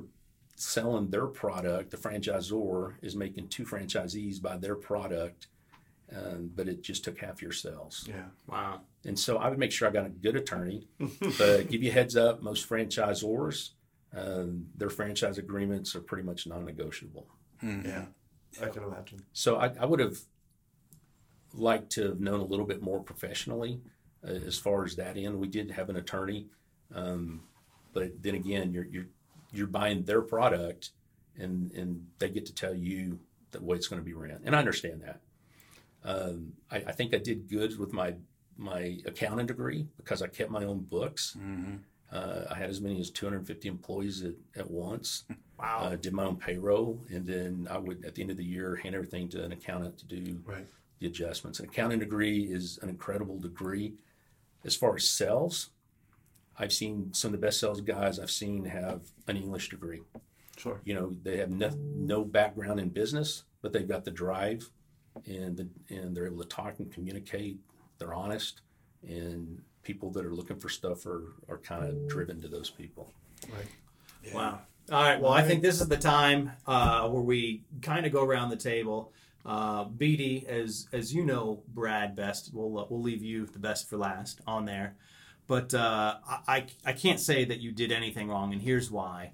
selling 0.56 1.08
their 1.08 1.26
product. 1.26 1.90
The 1.90 1.96
franchisor 1.96 2.94
is 3.02 3.16
making 3.16 3.48
two 3.48 3.64
franchisees 3.64 4.42
buy 4.42 4.58
their 4.58 4.74
product, 4.76 5.46
um, 6.14 6.50
but 6.54 6.68
it 6.68 6.82
just 6.82 7.02
took 7.04 7.18
half 7.20 7.40
your 7.40 7.52
sales. 7.52 8.04
Yeah. 8.08 8.26
Wow. 8.46 8.82
And 9.06 9.18
so 9.18 9.38
I 9.38 9.48
would 9.48 9.58
make 9.58 9.72
sure 9.72 9.88
I 9.88 9.90
got 9.90 10.04
a 10.04 10.10
good 10.10 10.36
attorney. 10.36 10.86
but 11.38 11.68
give 11.70 11.82
you 11.82 11.90
a 11.90 11.94
heads 11.94 12.14
up, 12.14 12.42
most 12.42 12.68
franchisors, 12.68 13.70
um, 14.14 14.66
their 14.76 14.90
franchise 14.90 15.38
agreements 15.38 15.94
are 15.94 16.02
pretty 16.02 16.24
much 16.24 16.46
non-negotiable. 16.46 17.26
Hmm. 17.60 17.80
Yeah. 17.84 18.04
I 18.62 18.66
can 18.68 18.82
imagine. 18.82 19.20
So 19.32 19.56
I, 19.56 19.70
I 19.80 19.84
would 19.86 20.00
have 20.00 20.18
liked 21.54 21.90
to 21.92 22.02
have 22.08 22.20
known 22.20 22.40
a 22.40 22.44
little 22.44 22.66
bit 22.66 22.82
more 22.82 23.00
professionally 23.00 23.80
uh, 24.26 24.32
as 24.32 24.58
far 24.58 24.84
as 24.84 24.96
that 24.96 25.16
end. 25.16 25.38
We 25.38 25.48
did 25.48 25.70
have 25.72 25.88
an 25.88 25.96
attorney, 25.96 26.46
um, 26.94 27.42
but 27.92 28.22
then 28.22 28.34
again, 28.34 28.72
you're 28.72 28.86
you're 28.86 29.06
you're 29.52 29.66
buying 29.66 30.02
their 30.04 30.22
product, 30.22 30.90
and 31.36 31.72
and 31.72 32.06
they 32.18 32.28
get 32.28 32.46
to 32.46 32.54
tell 32.54 32.74
you 32.74 33.18
the 33.52 33.60
way 33.62 33.76
it's 33.76 33.88
going 33.88 34.00
to 34.00 34.04
be 34.04 34.14
ran, 34.14 34.40
and 34.44 34.54
I 34.54 34.58
understand 34.58 35.02
that. 35.02 35.20
Um, 36.02 36.54
I, 36.70 36.76
I 36.78 36.92
think 36.92 37.14
I 37.14 37.18
did 37.18 37.48
good 37.48 37.78
with 37.78 37.92
my 37.92 38.14
my 38.56 38.98
accounting 39.06 39.46
degree 39.46 39.86
because 39.96 40.22
I 40.22 40.26
kept 40.28 40.50
my 40.50 40.64
own 40.64 40.80
books. 40.80 41.36
hmm 41.38 41.76
Uh, 42.12 42.44
I 42.50 42.54
had 42.56 42.68
as 42.70 42.80
many 42.80 42.98
as 43.00 43.08
250 43.10 43.68
employees 43.68 44.24
at, 44.24 44.34
at 44.56 44.68
once. 44.70 45.24
Wow. 45.60 45.80
Uh, 45.82 45.96
did 45.96 46.12
my 46.12 46.24
own 46.24 46.36
payroll, 46.36 46.98
and 47.10 47.26
then 47.26 47.68
I 47.70 47.78
would 47.78 48.04
at 48.04 48.14
the 48.14 48.22
end 48.22 48.30
of 48.30 48.36
the 48.38 48.44
year 48.44 48.76
hand 48.76 48.94
everything 48.94 49.28
to 49.30 49.44
an 49.44 49.52
accountant 49.52 49.98
to 49.98 50.06
do 50.06 50.40
Right. 50.46 50.66
the 51.00 51.06
adjustments. 51.06 51.58
An 51.60 51.66
accounting 51.66 51.98
degree 51.98 52.44
is 52.44 52.78
an 52.82 52.88
incredible 52.88 53.38
degree. 53.38 53.94
As 54.64 54.74
far 54.76 54.96
as 54.96 55.08
sales, 55.08 55.70
I've 56.58 56.72
seen 56.72 57.12
some 57.12 57.34
of 57.34 57.40
the 57.40 57.46
best 57.46 57.60
sales 57.60 57.80
guys 57.80 58.18
I've 58.18 58.30
seen 58.30 58.64
have 58.66 59.12
an 59.26 59.36
English 59.36 59.68
degree. 59.70 60.02
Sure. 60.56 60.80
You 60.84 60.94
know, 60.94 61.16
they 61.22 61.38
have 61.38 61.50
no, 61.50 61.70
no 61.94 62.24
background 62.24 62.80
in 62.80 62.90
business, 62.90 63.44
but 63.62 63.72
they've 63.72 63.88
got 63.88 64.04
the 64.04 64.10
drive, 64.10 64.70
and 65.26 65.56
the, 65.56 65.68
and 65.88 66.14
they're 66.16 66.26
able 66.26 66.42
to 66.42 66.48
talk 66.48 66.78
and 66.78 66.92
communicate. 66.92 67.58
They're 67.98 68.14
honest, 68.14 68.60
and 69.06 69.62
people 69.82 70.10
that 70.12 70.24
are 70.26 70.34
looking 70.34 70.58
for 70.58 70.68
stuff 70.68 71.06
are 71.06 71.32
are 71.48 71.58
kind 71.58 71.84
of 71.84 72.06
driven 72.08 72.40
to 72.42 72.48
those 72.48 72.68
people. 72.70 73.12
Right. 73.50 74.34
Wow. 74.34 74.60
All 74.90 75.00
right. 75.00 75.20
Well, 75.20 75.32
I 75.32 75.42
think 75.42 75.62
this 75.62 75.80
is 75.80 75.86
the 75.86 75.96
time 75.96 76.50
uh, 76.66 77.08
where 77.08 77.22
we 77.22 77.62
kind 77.80 78.06
of 78.06 78.12
go 78.12 78.24
around 78.24 78.50
the 78.50 78.56
table. 78.56 79.12
Uh, 79.46 79.84
BD, 79.84 80.44
as 80.46 80.88
as 80.92 81.14
you 81.14 81.24
know, 81.24 81.62
Brad 81.68 82.16
best. 82.16 82.50
We'll 82.52 82.76
uh, 82.76 82.86
we'll 82.90 83.00
leave 83.00 83.22
you 83.22 83.46
the 83.46 83.60
best 83.60 83.88
for 83.88 83.96
last 83.96 84.40
on 84.48 84.64
there. 84.64 84.96
But 85.46 85.72
uh, 85.74 86.16
I 86.26 86.40
I 86.48 86.66
I 86.86 86.92
can't 86.92 87.20
say 87.20 87.44
that 87.44 87.60
you 87.60 87.70
did 87.70 87.92
anything 87.92 88.28
wrong, 88.28 88.52
and 88.52 88.60
here's 88.60 88.90
why. 88.90 89.32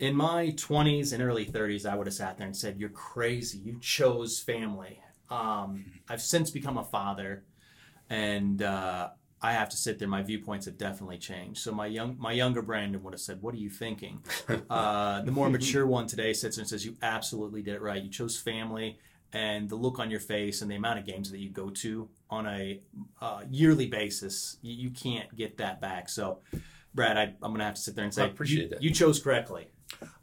In 0.00 0.16
my 0.16 0.48
20s 0.48 1.12
and 1.12 1.22
early 1.22 1.46
30s, 1.46 1.86
I 1.86 1.94
would 1.96 2.06
have 2.06 2.14
sat 2.14 2.36
there 2.36 2.46
and 2.46 2.56
said, 2.56 2.80
"You're 2.80 2.88
crazy. 2.88 3.58
You 3.58 3.78
chose 3.80 4.40
family." 4.40 5.00
Um, 5.30 5.84
I've 6.08 6.20
since 6.20 6.50
become 6.50 6.76
a 6.76 6.84
father, 6.84 7.44
and 8.10 8.60
uh, 8.62 9.10
I 9.42 9.52
have 9.52 9.68
to 9.68 9.76
sit 9.76 9.98
there. 9.98 10.08
My 10.08 10.22
viewpoints 10.22 10.66
have 10.66 10.78
definitely 10.78 11.18
changed. 11.18 11.60
So 11.60 11.72
my 11.72 11.86
young, 11.86 12.16
my 12.18 12.32
younger 12.32 12.62
Brandon 12.62 13.02
would 13.02 13.12
have 13.12 13.20
said, 13.20 13.42
"What 13.42 13.54
are 13.54 13.58
you 13.58 13.70
thinking?" 13.70 14.22
Uh, 14.70 15.22
the 15.22 15.30
more 15.30 15.48
mature 15.48 15.86
one 15.86 16.06
today 16.06 16.32
sits 16.32 16.56
there 16.56 16.62
and 16.62 16.68
says, 16.68 16.84
"You 16.84 16.96
absolutely 17.02 17.62
did 17.62 17.74
it 17.74 17.82
right. 17.82 18.02
You 18.02 18.10
chose 18.10 18.38
family, 18.38 18.98
and 19.32 19.68
the 19.68 19.76
look 19.76 19.98
on 19.98 20.10
your 20.10 20.20
face, 20.20 20.62
and 20.62 20.70
the 20.70 20.74
amount 20.74 20.98
of 20.98 21.06
games 21.06 21.30
that 21.30 21.38
you 21.38 21.50
go 21.50 21.70
to 21.70 22.08
on 22.30 22.46
a 22.46 22.80
uh, 23.20 23.42
yearly 23.50 23.86
basis, 23.86 24.56
you, 24.62 24.74
you 24.74 24.90
can't 24.90 25.34
get 25.36 25.58
that 25.58 25.80
back." 25.80 26.08
So, 26.08 26.40
Brad, 26.94 27.16
I, 27.16 27.22
I'm 27.42 27.50
going 27.50 27.58
to 27.58 27.64
have 27.64 27.74
to 27.74 27.80
sit 27.80 27.94
there 27.94 28.04
and 28.04 28.12
say, 28.12 28.24
I 28.24 28.26
appreciate 28.26 28.64
you, 28.64 28.68
that. 28.70 28.82
You 28.82 28.90
chose 28.90 29.20
correctly. 29.20 29.68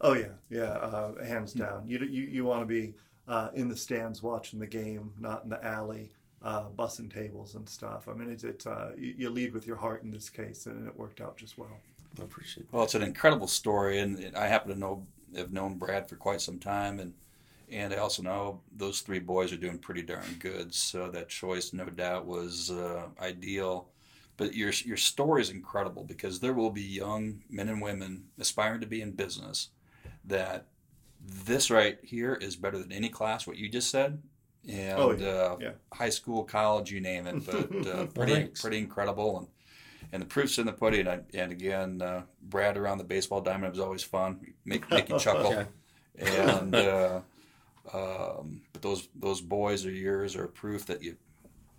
Oh 0.01 0.13
yeah, 0.13 0.33
yeah, 0.49 0.63
uh, 0.63 1.23
hands 1.23 1.53
down. 1.53 1.87
You 1.87 1.99
you 1.99 2.23
you 2.23 2.45
want 2.45 2.61
to 2.61 2.65
be 2.65 2.95
uh, 3.27 3.49
in 3.53 3.69
the 3.69 3.77
stands 3.77 4.21
watching 4.21 4.59
the 4.59 4.67
game, 4.67 5.13
not 5.19 5.43
in 5.43 5.49
the 5.49 5.63
alley, 5.63 6.11
uh, 6.43 6.65
bussing 6.77 7.13
tables 7.13 7.55
and 7.55 7.67
stuff. 7.67 8.07
I 8.07 8.13
mean, 8.13 8.29
it's 8.29 8.43
it's 8.43 8.67
uh, 8.67 8.91
you, 8.97 9.15
you 9.17 9.29
lead 9.29 9.53
with 9.53 9.65
your 9.65 9.77
heart 9.77 10.03
in 10.03 10.11
this 10.11 10.29
case, 10.29 10.65
and 10.65 10.87
it 10.87 10.97
worked 10.97 11.21
out 11.21 11.37
just 11.37 11.57
well. 11.57 11.77
I 12.19 12.23
appreciate 12.23 12.63
it. 12.63 12.69
Well, 12.71 12.83
it's 12.83 12.95
an 12.95 13.01
incredible 13.01 13.47
story, 13.47 13.99
and 13.99 14.35
I 14.35 14.47
happen 14.47 14.71
to 14.71 14.79
know 14.79 15.05
have 15.35 15.51
known 15.51 15.75
Brad 15.75 16.07
for 16.07 16.15
quite 16.15 16.41
some 16.41 16.59
time, 16.59 16.99
and 16.99 17.13
and 17.71 17.93
I 17.93 17.97
also 17.97 18.21
know 18.21 18.59
those 18.75 19.01
three 19.01 19.19
boys 19.19 19.51
are 19.51 19.57
doing 19.57 19.79
pretty 19.79 20.03
darn 20.03 20.35
good. 20.39 20.73
So 20.73 21.09
that 21.11 21.29
choice, 21.29 21.73
no 21.73 21.85
doubt, 21.85 22.25
was 22.25 22.69
uh, 22.69 23.07
ideal. 23.21 23.87
But 24.35 24.53
your 24.53 24.71
your 24.85 24.97
story 24.97 25.41
is 25.41 25.49
incredible 25.49 26.03
because 26.03 26.39
there 26.39 26.53
will 26.53 26.71
be 26.71 26.81
young 26.81 27.41
men 27.49 27.69
and 27.69 27.81
women 27.81 28.25
aspiring 28.39 28.81
to 28.81 28.87
be 28.87 29.01
in 29.01 29.11
business 29.11 29.69
that 30.25 30.67
this 31.45 31.71
right 31.71 31.97
here 32.03 32.33
is 32.33 32.55
better 32.55 32.77
than 32.77 32.91
any 32.91 33.09
class. 33.09 33.47
What 33.47 33.57
you 33.57 33.69
just 33.69 33.89
said, 33.89 34.21
and 34.67 34.99
Oh, 34.99 35.11
yeah. 35.11 35.27
uh, 35.27 35.57
Yeah. 35.59 35.71
high 35.93 36.09
school, 36.09 36.43
college, 36.43 36.91
you 36.91 37.01
name 37.01 37.27
it. 37.27 37.45
But 37.45 37.87
uh, 37.87 38.05
pretty 38.07 38.33
thanks. 38.33 38.61
pretty 38.61 38.77
incredible, 38.79 39.37
and 39.39 39.47
and 40.11 40.21
the 40.21 40.25
proof's 40.27 40.57
in 40.59 40.65
the 40.65 40.73
pudding. 40.73 41.07
And, 41.07 41.23
and 41.33 41.51
again, 41.51 42.01
uh, 42.01 42.23
Brad 42.41 42.77
around 42.77 42.99
the 42.99 43.03
baseball 43.03 43.41
diamond 43.41 43.71
was 43.71 43.79
always 43.79 44.03
fun. 44.03 44.39
Make 44.65 44.89
make 44.91 45.09
you 45.09 45.19
chuckle. 45.19 45.65
And 46.19 46.75
uh, 46.75 47.21
um, 47.93 48.61
but 48.71 48.81
those 48.81 49.09
those 49.15 49.41
boys 49.41 49.85
are 49.85 49.91
yours 49.91 50.35
are 50.35 50.47
proof 50.47 50.85
that 50.85 51.01
you 51.01 51.17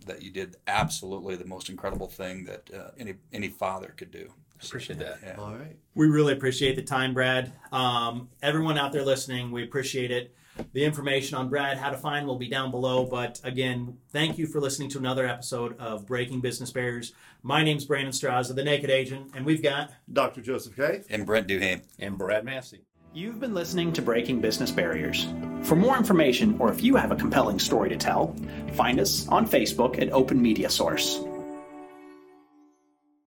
that 0.07 0.23
you 0.23 0.31
did 0.31 0.57
absolutely 0.66 1.37
the 1.37 1.44
most 1.47 1.70
incredible 1.70 2.09
thing 2.09 2.44
that 2.44 2.68
uh, 2.75 2.90
any 2.99 3.14
any 3.33 3.49
father 3.49 3.94
could 3.97 4.11
do. 4.11 4.29
Appreciate 4.62 4.99
that. 4.99 5.18
Yeah. 5.23 5.37
All 5.38 5.55
right. 5.55 5.77
We 5.94 6.09
really 6.09 6.33
appreciate 6.33 6.77
the 6.77 6.83
time, 6.83 7.14
Brad. 7.14 7.53
Um, 7.73 8.29
everyone 8.42 8.77
out 8.79 8.92
there 8.92 9.05
listening, 9.05 9.51
we 9.51 9.62
appreciate 9.62 10.11
it. 10.11 10.35
The 10.73 10.85
information 10.85 11.37
on 11.37 11.49
Brad, 11.49 11.79
how 11.79 11.90
to 11.90 11.97
find, 11.97 12.27
will 12.27 12.38
be 12.38 12.49
down 12.49 12.71
below. 12.71 13.05
But 13.05 13.40
again, 13.45 13.99
thank 14.11 14.38
you 14.38 14.47
for 14.47 14.61
listening 14.61 14.88
to 14.90 14.99
another 14.99 15.27
episode 15.27 15.79
of 15.79 16.07
Breaking 16.07 16.40
Business 16.40 16.71
Barriers. 16.71 17.12
My 17.43 17.62
name's 17.62 17.85
Brandon 17.85 18.12
Straza, 18.12 18.55
the 18.55 18.64
Naked 18.64 18.90
Agent, 18.90 19.33
and 19.35 19.45
we've 19.45 19.62
got 19.62 19.93
Dr. 20.12 20.40
Joseph 20.40 20.77
K. 20.77 21.03
And 21.11 21.27
Brent 21.27 21.49
Duham 21.49 21.83
And 21.99 22.17
Brad 22.17 22.45
Massey. 22.45 22.83
You've 23.12 23.38
been 23.38 23.55
listening 23.55 23.93
to 23.93 24.03
Breaking 24.03 24.40
Business 24.40 24.73
Barriers. 24.73 25.29
For 25.62 25.77
more 25.77 25.97
information, 25.97 26.57
or 26.59 26.71
if 26.73 26.83
you 26.83 26.97
have 26.97 27.12
a 27.12 27.17
compelling 27.17 27.61
story 27.61 27.88
to 27.88 27.97
tell, 27.97 28.35
find 28.73 28.99
us 28.99 29.29
on 29.29 29.47
Facebook 29.47 30.03
at 30.03 30.11
Open 30.12 30.43
Media 30.43 30.69
Source. 30.69 31.21